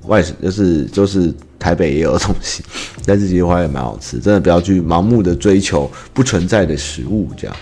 [0.07, 1.31] 外省就是就是
[1.61, 2.63] 台北也有东西，
[3.05, 7.55] 但是其实花也蛮好吃，真的不要去盲目的追求不存在的食物这样。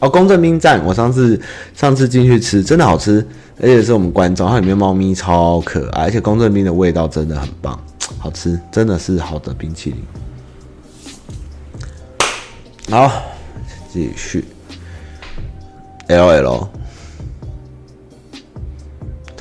[0.00, 1.40] 哦，公正兵站，我上次
[1.74, 3.26] 上次进去吃，真的好吃，
[3.58, 7.82] 而且是我们关照，它里面猫咪超可爱，而且公正兵的味道真的很棒，
[8.18, 10.04] 好吃，真的是好的冰淇淋。
[12.90, 13.10] 好，
[13.90, 14.44] 继续
[16.08, 16.68] ，L L。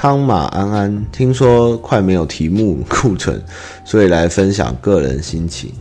[0.05, 3.43] 汤马安安，听说快没有题目库存，
[3.83, 5.71] 所以来分享个人心情。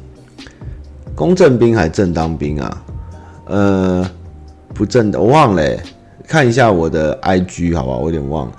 [1.14, 2.85] 公正兵还正当兵啊？
[3.45, 4.11] 呃，
[4.72, 5.62] 不正的，我忘了、
[6.27, 7.95] 看一下我的 IG 好吧？
[7.95, 8.53] 我有点忘了。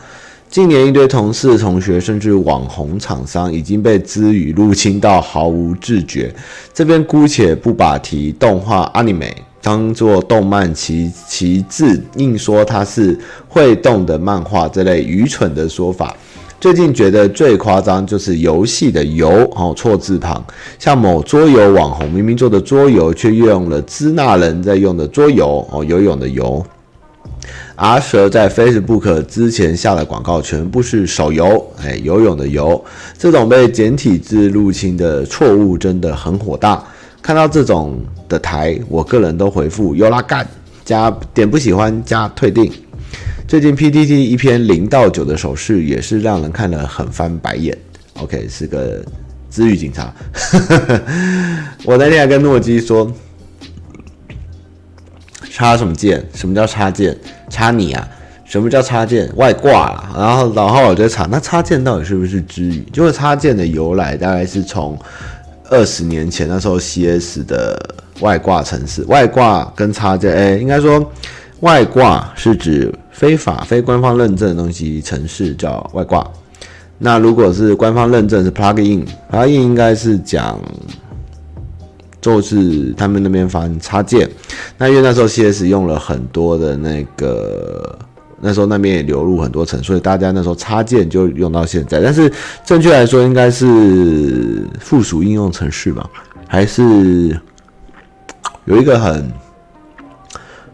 [0.52, 6.32] 近年一堆同事、同学，甚至网红厂商已经被支语入侵到毫无自觉。
[6.76, 9.34] 这边姑且不把提动画 Anime。
[9.66, 16.16] 当做动漫其其字硬说它是会动的漫画，这类愚蠢的说法。
[16.62, 20.46] 最近觉得最夸张就是游戏的游哦错字旁，
[20.78, 26.64] 像某桌游网红明明做的桌游，却用了支那人在用的桌游哦游泳的游。
[27.76, 32.86] 阿蛇在 Facebook 之前下的广告全部是手游，哎游泳的游，
[33.18, 36.84] 这种被简体字入侵的错误真的很火大。
[37.26, 38.00] 看到这种
[38.30, 40.48] 的台，我个人都回复有啦干
[40.84, 42.72] 加点不喜欢加退订。
[43.48, 47.76] 最近 PTT 一篇零到九的手势也是让人看了很翻白眼。
[48.20, 49.04] OK，是个
[49.50, 50.14] 支语警察。
[51.84, 53.12] 我那天还跟诺基说，
[55.50, 56.24] 插什么剑？
[56.36, 57.18] 什么叫插剑？
[57.50, 58.08] 插你啊？
[58.46, 59.28] 什么叫插件？
[59.36, 60.12] 外挂啦。
[60.16, 62.86] 然后，然后我就查，那插件到底是不是支语？
[62.94, 64.96] 就是插件的由来，大概是从。
[65.70, 67.78] 二十年前，那时候 CS 的
[68.20, 71.12] 外挂程式，外挂跟插件，哎，应该说
[71.62, 76.26] 外挂是指非法、非官方认证的东西，程式叫外挂。
[76.98, 80.60] 那如果是官方认证是 plugin，plugin 应该是讲，
[82.22, 84.30] 就是他们那边翻插件。
[84.78, 87.98] 那因为那时候 CS 用了很多的那个。
[88.40, 92.02] 那时候那边也流入很多层，所以大家那时候插件就用到现在。
[92.02, 92.32] 但是
[92.66, 96.10] 正确来说，应该是附属应用程序吧？
[96.48, 97.40] 还是
[98.66, 99.32] 有一个很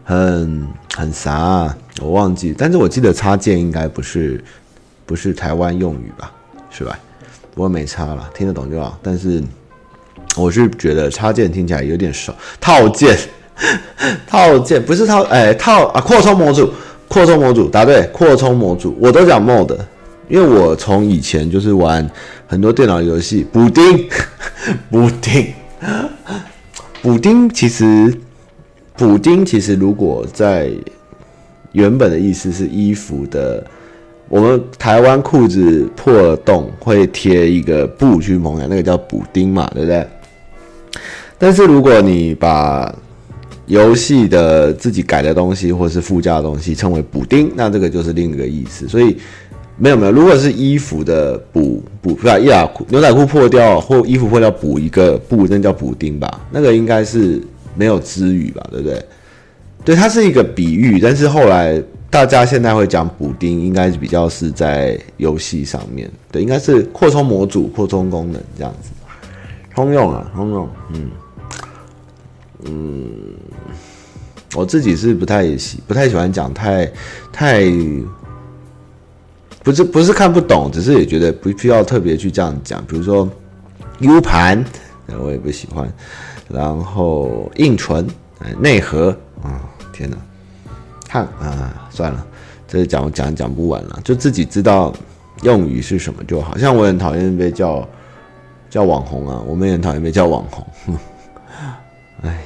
[0.04, 1.76] 很很啥啊？
[2.00, 2.54] 我忘记。
[2.58, 4.42] 但是我记得插件应该不是
[5.06, 6.32] 不是台湾用语吧？
[6.68, 6.98] 是吧？
[7.54, 8.98] 不过没差了，听得懂就好。
[9.02, 9.42] 但是
[10.36, 13.16] 我是觉得插件听起来有点熟，套件
[14.26, 16.72] 套件不是套哎、套啊扩充模组。
[17.12, 18.96] 扩充模组答对，扩充模组。
[18.98, 19.76] 我都讲 mod，
[20.28, 22.10] 因为我从以前就是玩
[22.46, 24.08] 很多电脑游戏，补丁，
[24.90, 25.52] 补丁，
[27.02, 28.18] 补丁其实
[28.96, 30.70] 补丁其实如果在
[31.72, 33.62] 原本的意思是衣服的，
[34.30, 40.06] 我们台湾裤子破洞会贴一个布去蒙的，那个叫补丁嘛，对不对？
[41.36, 42.94] 但是如果你把
[43.66, 48.88] 游戏的自己改的东西或是附加的东西称为补丁，那这个就是另一个意思。
[48.88, 49.16] 所以
[49.76, 56.40] 没有没有，如果是衣服的补补，不是衣服牛仔裤破掉或衣服破掉补一个布，那叫补丁吧？
[56.50, 57.40] 那个应该是
[57.76, 58.66] 没有之语吧？
[58.70, 59.04] 对不对？
[59.84, 68.90] 对，它是一个比喻，但是后来大家现在会讲补丁，应该是比较是在游戏上面，对，应该是扩充模组、扩充功能这样子，
[69.74, 71.10] 通用啊，通用，嗯。
[72.64, 73.34] 嗯，
[74.54, 76.86] 我自己是不太喜不太喜欢讲太
[77.32, 77.62] 太，
[79.62, 82.84] 不是不是看不懂，只是也觉得不需要特别去这样讲。
[82.84, 83.26] 比如说
[84.00, 84.62] U 盘，
[85.18, 85.90] 我也不喜欢。
[86.48, 88.06] 然后硬存，
[88.58, 90.16] 内核啊，天哪，
[91.08, 92.26] 看啊，算了，
[92.68, 94.92] 这讲讲讲不完了，就自己知道
[95.44, 96.58] 用语是什么就好。
[96.58, 97.88] 像我很讨厌被叫
[98.68, 100.96] 叫网红啊，我们也很讨厌被叫网红，
[102.22, 102.38] 哎。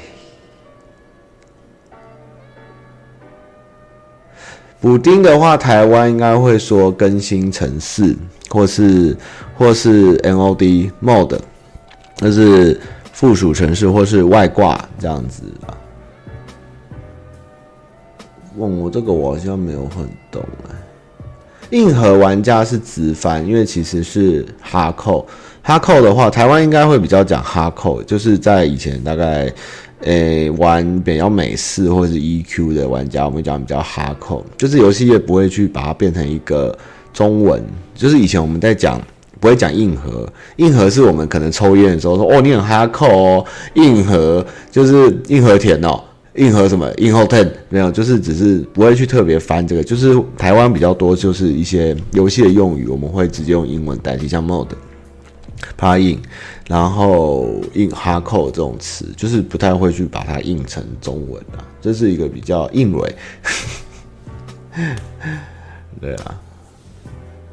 [4.86, 8.16] 补丁的话，台湾应该会说更新程式，
[8.48, 9.16] 或是
[9.56, 11.36] 或是 MOD mod，
[12.20, 12.80] 那是
[13.12, 15.76] 附属程式或是外挂这样子吧。
[18.56, 20.40] 问我这个我好像没有很懂。
[21.70, 25.26] 硬核玩家是直翻，因为其实是哈扣。
[25.62, 29.52] 哈扣的话，台湾应该会比较讲哈扣，就是在以前大概。
[30.02, 36.76] 诶、玩比较美式或者是 EQ 的玩家，我们讲比较哈扣，就是游戏业不会去把它变成一个
[37.12, 37.62] 中文。
[37.94, 39.00] 就是以前我们在讲，
[39.40, 43.44] 不会讲硬核，硬核是我们可能抽烟的时候说，哦，你很哈扣哦，
[43.74, 45.98] 硬核就是硬核甜哦，
[46.34, 49.82] 硬核什么，硬核 ten 没有，就是只是不会去特别翻这个。
[49.82, 54.66] 就是台湾比较多，就是一些游戏的用语，我们会直接用英文代替，像 mod。
[55.74, 56.18] 怕印，
[56.68, 63.14] 然后印哈扣这种词，就是不太会去把它印成中文啊，这是一个比较硬尾。
[66.00, 66.40] 对啊，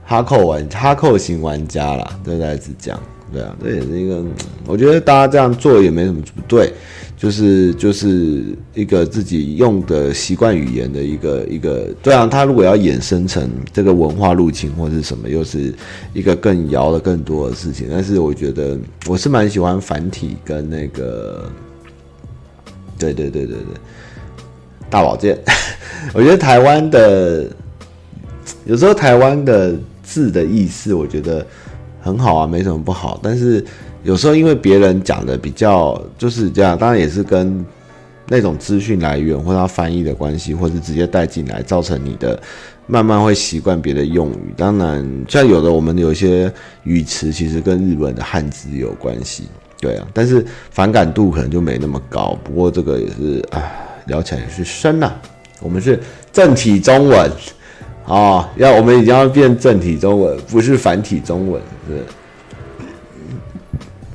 [0.03, 2.99] 哈扣玩哈扣型玩家啦，对在此讲，
[3.31, 4.23] 对啊，这也是一个，
[4.67, 6.73] 我觉得大家这样做也没什么不对。
[7.15, 8.43] 就是就是
[8.73, 15.73] 一个自己用的习惯语言的一个一个，对啊，他如果要衍生成这个文化入侵或是什么，又是
[16.13, 17.87] 一个更摇的更多的事情。
[17.89, 21.49] 但是我觉得我是蛮喜欢繁体跟那个，
[22.99, 23.65] 对对对对对，
[24.89, 25.37] 大宝剑。
[26.13, 27.47] 我觉得台湾的
[28.65, 31.45] 有时候台湾的字的意思，我觉得
[32.03, 33.65] 很好啊，没什么不好，但是。
[34.05, 37.65] 有时候因为别人讲的比较就是这样，当然也是跟
[38.27, 42.37] 那种资讯来源或他翻译的关系，或是直接带进来，造成你的
[42.85, 44.53] 慢慢会习惯别的用语。
[44.57, 46.51] 当然，像有的我们有一些
[46.83, 49.47] 语词其实跟日本的汉字有关系，
[49.79, 52.37] 对啊，但是反感度可能就没那么高。
[52.43, 53.63] 不过这个也是啊，
[54.07, 55.13] 聊起来也是深呐、
[55.61, 55.97] 我们是
[56.33, 57.31] 正体中文
[58.05, 62.05] 啊，要我们已经要变正体中文，不是繁体中文，是。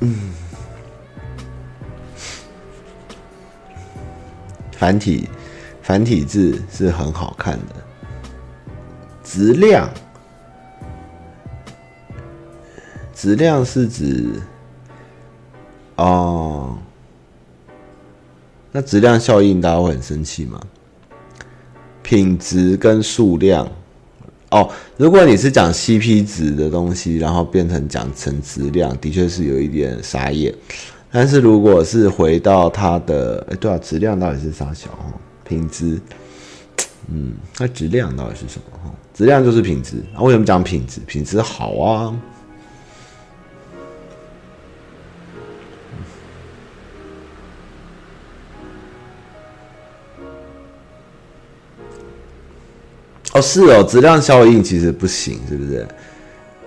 [0.01, 0.31] 嗯，
[4.71, 5.27] 繁体
[5.81, 7.75] 繁体字是很好看的，
[9.23, 9.89] 质量，
[13.13, 14.41] 质量是指
[15.97, 16.77] 哦，
[18.71, 20.61] 那质量效应大家会很生气吗？
[22.01, 23.69] 品质跟数量。
[24.51, 30.53] 哦，如果你是讲 CP 值的东西，然后变成讲成质量，的确是有一点傻眼。
[31.11, 35.13] 但是如果是回到它的，哎，对啊，质量到底是啥小哈？
[35.43, 35.99] 品质，
[37.11, 38.91] 嗯，那质量到底是什么哈？
[39.13, 40.03] 质量就是品质。
[40.19, 40.99] 为什么讲品质？
[41.07, 42.15] 品质好啊。
[53.41, 55.87] 是哦，质量效应其实不行，是不是？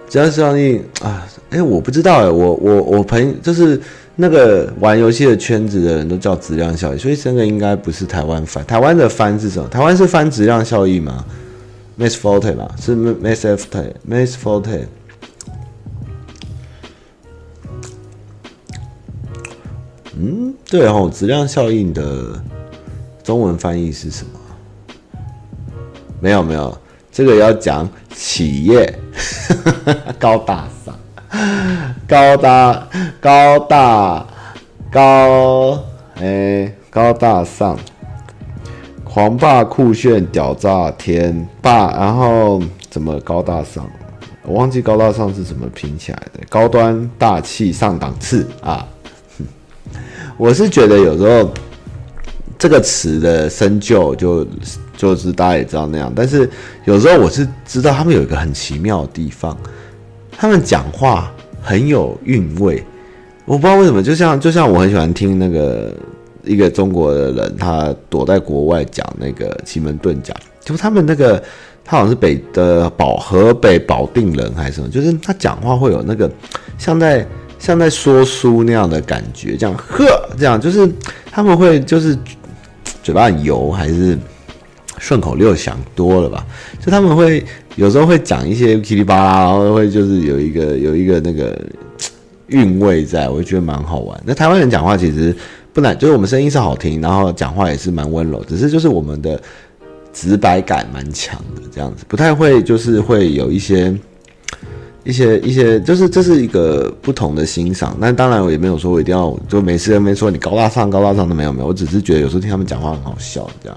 [0.08, 3.80] 质量效应啊，哎，我不知道哎，我我我朋就是
[4.16, 8.62] 那个玩游戏的圈子的人都叫质量效应，所以这个应该不是台湾翻。
[8.66, 9.68] 台湾的翻是什么？
[9.70, 11.24] 台湾是翻质量效应吗
[11.98, 14.86] ？Mass Forte 吧，是 Mass Forte，Mass Forte。
[20.18, 22.38] 嗯，对哦，质量效应的
[23.24, 24.38] 中文翻译是什么？
[26.22, 26.78] 没有没有，
[27.10, 28.96] 这个要讲企业，
[30.20, 30.96] 高大上，
[32.06, 32.88] 高大
[33.20, 34.24] 高大
[34.88, 35.82] 高，
[36.20, 37.76] 哎，高大上，
[39.02, 43.84] 狂霸酷炫屌炸天霸，然后怎么高大上？
[44.44, 48.86] 我忘记高大上是怎么拼起来的，高端大气上档次啊！
[50.38, 51.52] 我是觉得有时候。
[52.58, 54.46] 这个词的深究就
[55.02, 56.48] 就是大家也知道那样，但是
[56.84, 59.58] 有时候我是知道他们有一个很奇妙的地方，
[60.30, 61.28] 他们讲话
[61.60, 62.84] 很有韵味，
[63.44, 65.92] 我不知道为什么，就像就像我很喜欢听那个
[66.44, 71.42] 一个中国的人，他躲在国外讲那个奇门遁甲，就他们那个
[71.84, 76.30] 他好像是北的保河北保定人还是什么，就是他讲话会有那个
[76.78, 77.26] 像在
[77.58, 80.06] 像在说书那样的感觉，这样呵
[80.38, 80.88] 这样就是
[81.28, 82.16] 他们会就是。
[83.04, 84.16] 嘴巴很油，还是
[84.98, 86.46] 顺口溜想多了吧？
[86.80, 87.44] 就他们会
[87.76, 91.60] 有时候会讲一些噼里啪啦，然后会就是有一个有一个那个
[92.48, 94.20] 韵味在，我就觉得蛮好玩。
[94.24, 95.34] 那台湾人讲话其实
[95.72, 99.40] 不难，就是我们声音是好听，然后讲话也是蛮温柔，只是就是我们的
[100.12, 103.94] 直白感蛮强的，这样子不太会就是会有一些。
[105.04, 113.76] 一些一些，就是这是一个不同的欣赏，但当然我也没有说我一定要就没事没说你高大上高大上都没有没有，我只是觉得有时候听他们讲话很好笑这样。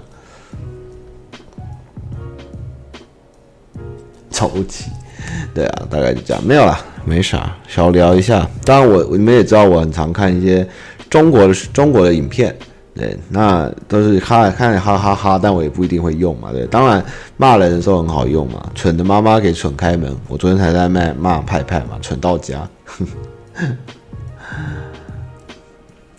[4.36, 4.90] 抽起，
[5.54, 8.46] 对啊，大概就这样，没有啦，没啥，小聊一下。
[8.66, 10.68] 当然我你们也知道我很常看一些
[11.08, 12.54] 中国的中国的影片。
[12.94, 16.52] 对，那都是哈看哈哈哈，但我也不一定会用嘛。
[16.52, 17.02] 对，当然
[17.38, 18.70] 骂人的时候很好用嘛。
[18.74, 22.68] 蠢的妈妈给蠢开门，我昨天才在骂骂派派嘛，蠢到家。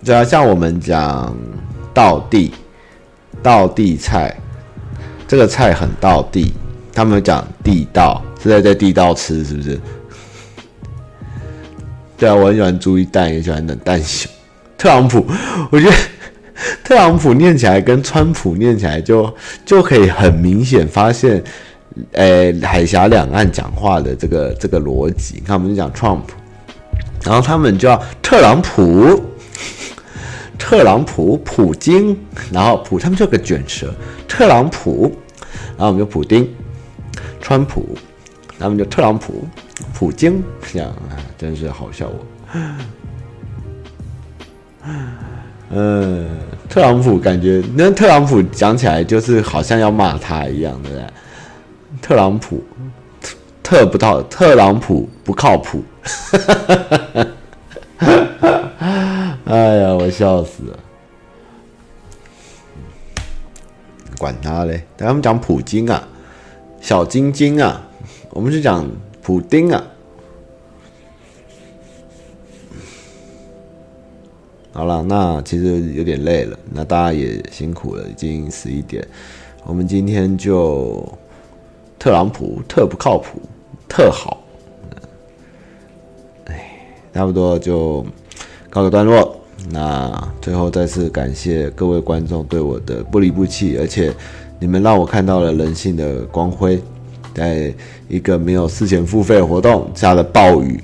[0.03, 1.35] 对啊，像我们讲
[1.93, 2.53] 道地
[3.41, 4.35] 道地菜，
[5.27, 6.53] 这个菜很道地，
[6.97, 9.79] 他们讲地道是在在地道吃，是不是？
[12.17, 14.27] 对啊，我很喜欢朱一蛋，也喜欢冷淡熊，
[14.79, 15.23] 特朗普，
[15.69, 15.95] 我觉得。
[16.83, 19.31] 特朗普念起来跟川普念起来就
[19.63, 21.43] 就可以很明显发现，
[22.13, 25.35] 诶，海峡两岸讲话的这个这个逻辑。
[25.35, 26.23] 你看，我们就讲 Trump，
[27.23, 29.21] 然后他们叫特朗普，
[30.57, 32.17] 特朗普普京，
[32.51, 33.93] 然后普他们就个卷舌，
[34.27, 35.15] 特朗普，
[35.77, 36.49] 然后我们就普丁，
[37.47, 37.95] 川普，
[38.59, 39.47] 他们就特朗普，
[39.93, 42.25] 普京，这样啊，真是好笑我。
[45.69, 46.27] 嗯，
[46.67, 51.13] 特朗普感觉那特朗普讲起来就是好像要骂他一样，的？
[52.01, 52.61] 特朗普
[53.63, 55.81] 特不到，特朗普不靠谱。
[59.45, 60.77] 哎呀，我笑死了！
[64.17, 66.05] 管他嘞，等他们讲普京啊，
[66.87, 67.85] 小晶晶啊，
[68.29, 68.89] 我们是讲
[69.21, 69.83] 普丁啊。
[74.71, 79.05] 好了，那其实有点累了，那大家也辛苦了，已经十一点。
[79.65, 81.05] 我们今天就
[81.99, 83.41] 特朗普特不靠谱，
[83.89, 84.41] 特好，
[86.45, 88.05] 哎，差不多就
[88.69, 89.37] 告个段落。
[89.69, 94.13] 那最后再次感谢各位观众对我的不离不弃，而且
[94.59, 96.81] 你们让我看到了人性的光辉，
[97.33, 97.73] 在
[98.07, 100.83] 一个没有事前付费的活动下了暴雨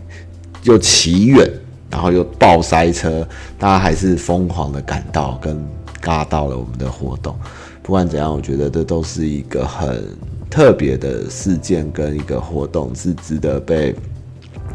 [0.63, 1.49] 又奇远。
[1.89, 3.23] 然后又爆塞车，
[3.59, 5.63] 大家还是疯狂的赶到跟
[6.01, 7.35] 嘎到了我们的活动。
[7.83, 10.03] 不管怎样，我觉得这都是一个很
[10.49, 13.93] 特别的事件跟一个活动，是值得被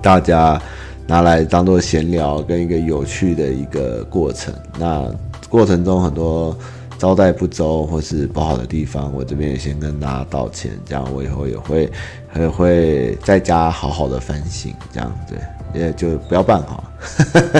[0.00, 0.62] 大家
[1.08, 4.54] 拿来当做闲聊跟一个有趣的一个过程。
[4.78, 5.12] 那
[5.48, 6.56] 过程中很多
[6.98, 10.72] 招待不周或是不好的地方，我这边也先跟大家道歉。
[10.84, 11.90] 这样我以后也会
[12.36, 14.74] 也会在家好好的反省。
[14.92, 15.38] 这样对。
[15.74, 16.82] 也就不要办好，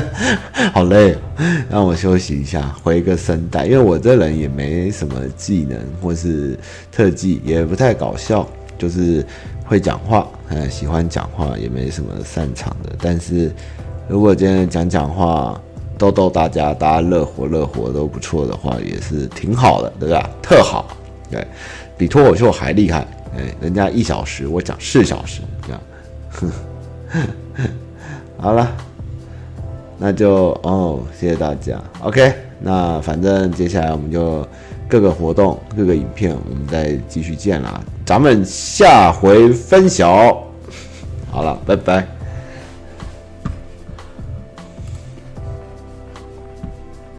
[0.72, 1.14] 好累，
[1.68, 3.66] 让我休息一下，回一个声带。
[3.66, 6.58] 因为我这人也没什么技能或是
[6.90, 8.48] 特技，也不太搞笑，
[8.78, 9.22] 就是
[9.62, 12.96] 会讲话，嗯，喜欢讲话，也没什么擅长的。
[12.98, 13.52] 但是
[14.08, 15.60] 如果今天讲讲话，
[15.98, 20.30] 逗逗大家，大家乐活乐活都不错的话，也是挺好的，对吧？
[20.40, 20.86] 特好，
[21.30, 21.44] 对，
[21.98, 23.06] 比脱口秀还厉害。
[23.36, 25.80] 哎，人家一小时，我讲四小时，这样。
[26.30, 26.48] 呵
[27.56, 27.62] 呵
[28.40, 28.70] 好了，
[29.98, 31.82] 那就哦，谢谢大家。
[32.00, 34.46] OK，那反正接下来我们就
[34.88, 37.80] 各个活动、各个影片，我们再继续见啦。
[38.06, 40.42] 咱们下回分晓。
[41.30, 42.17] 好了，拜拜。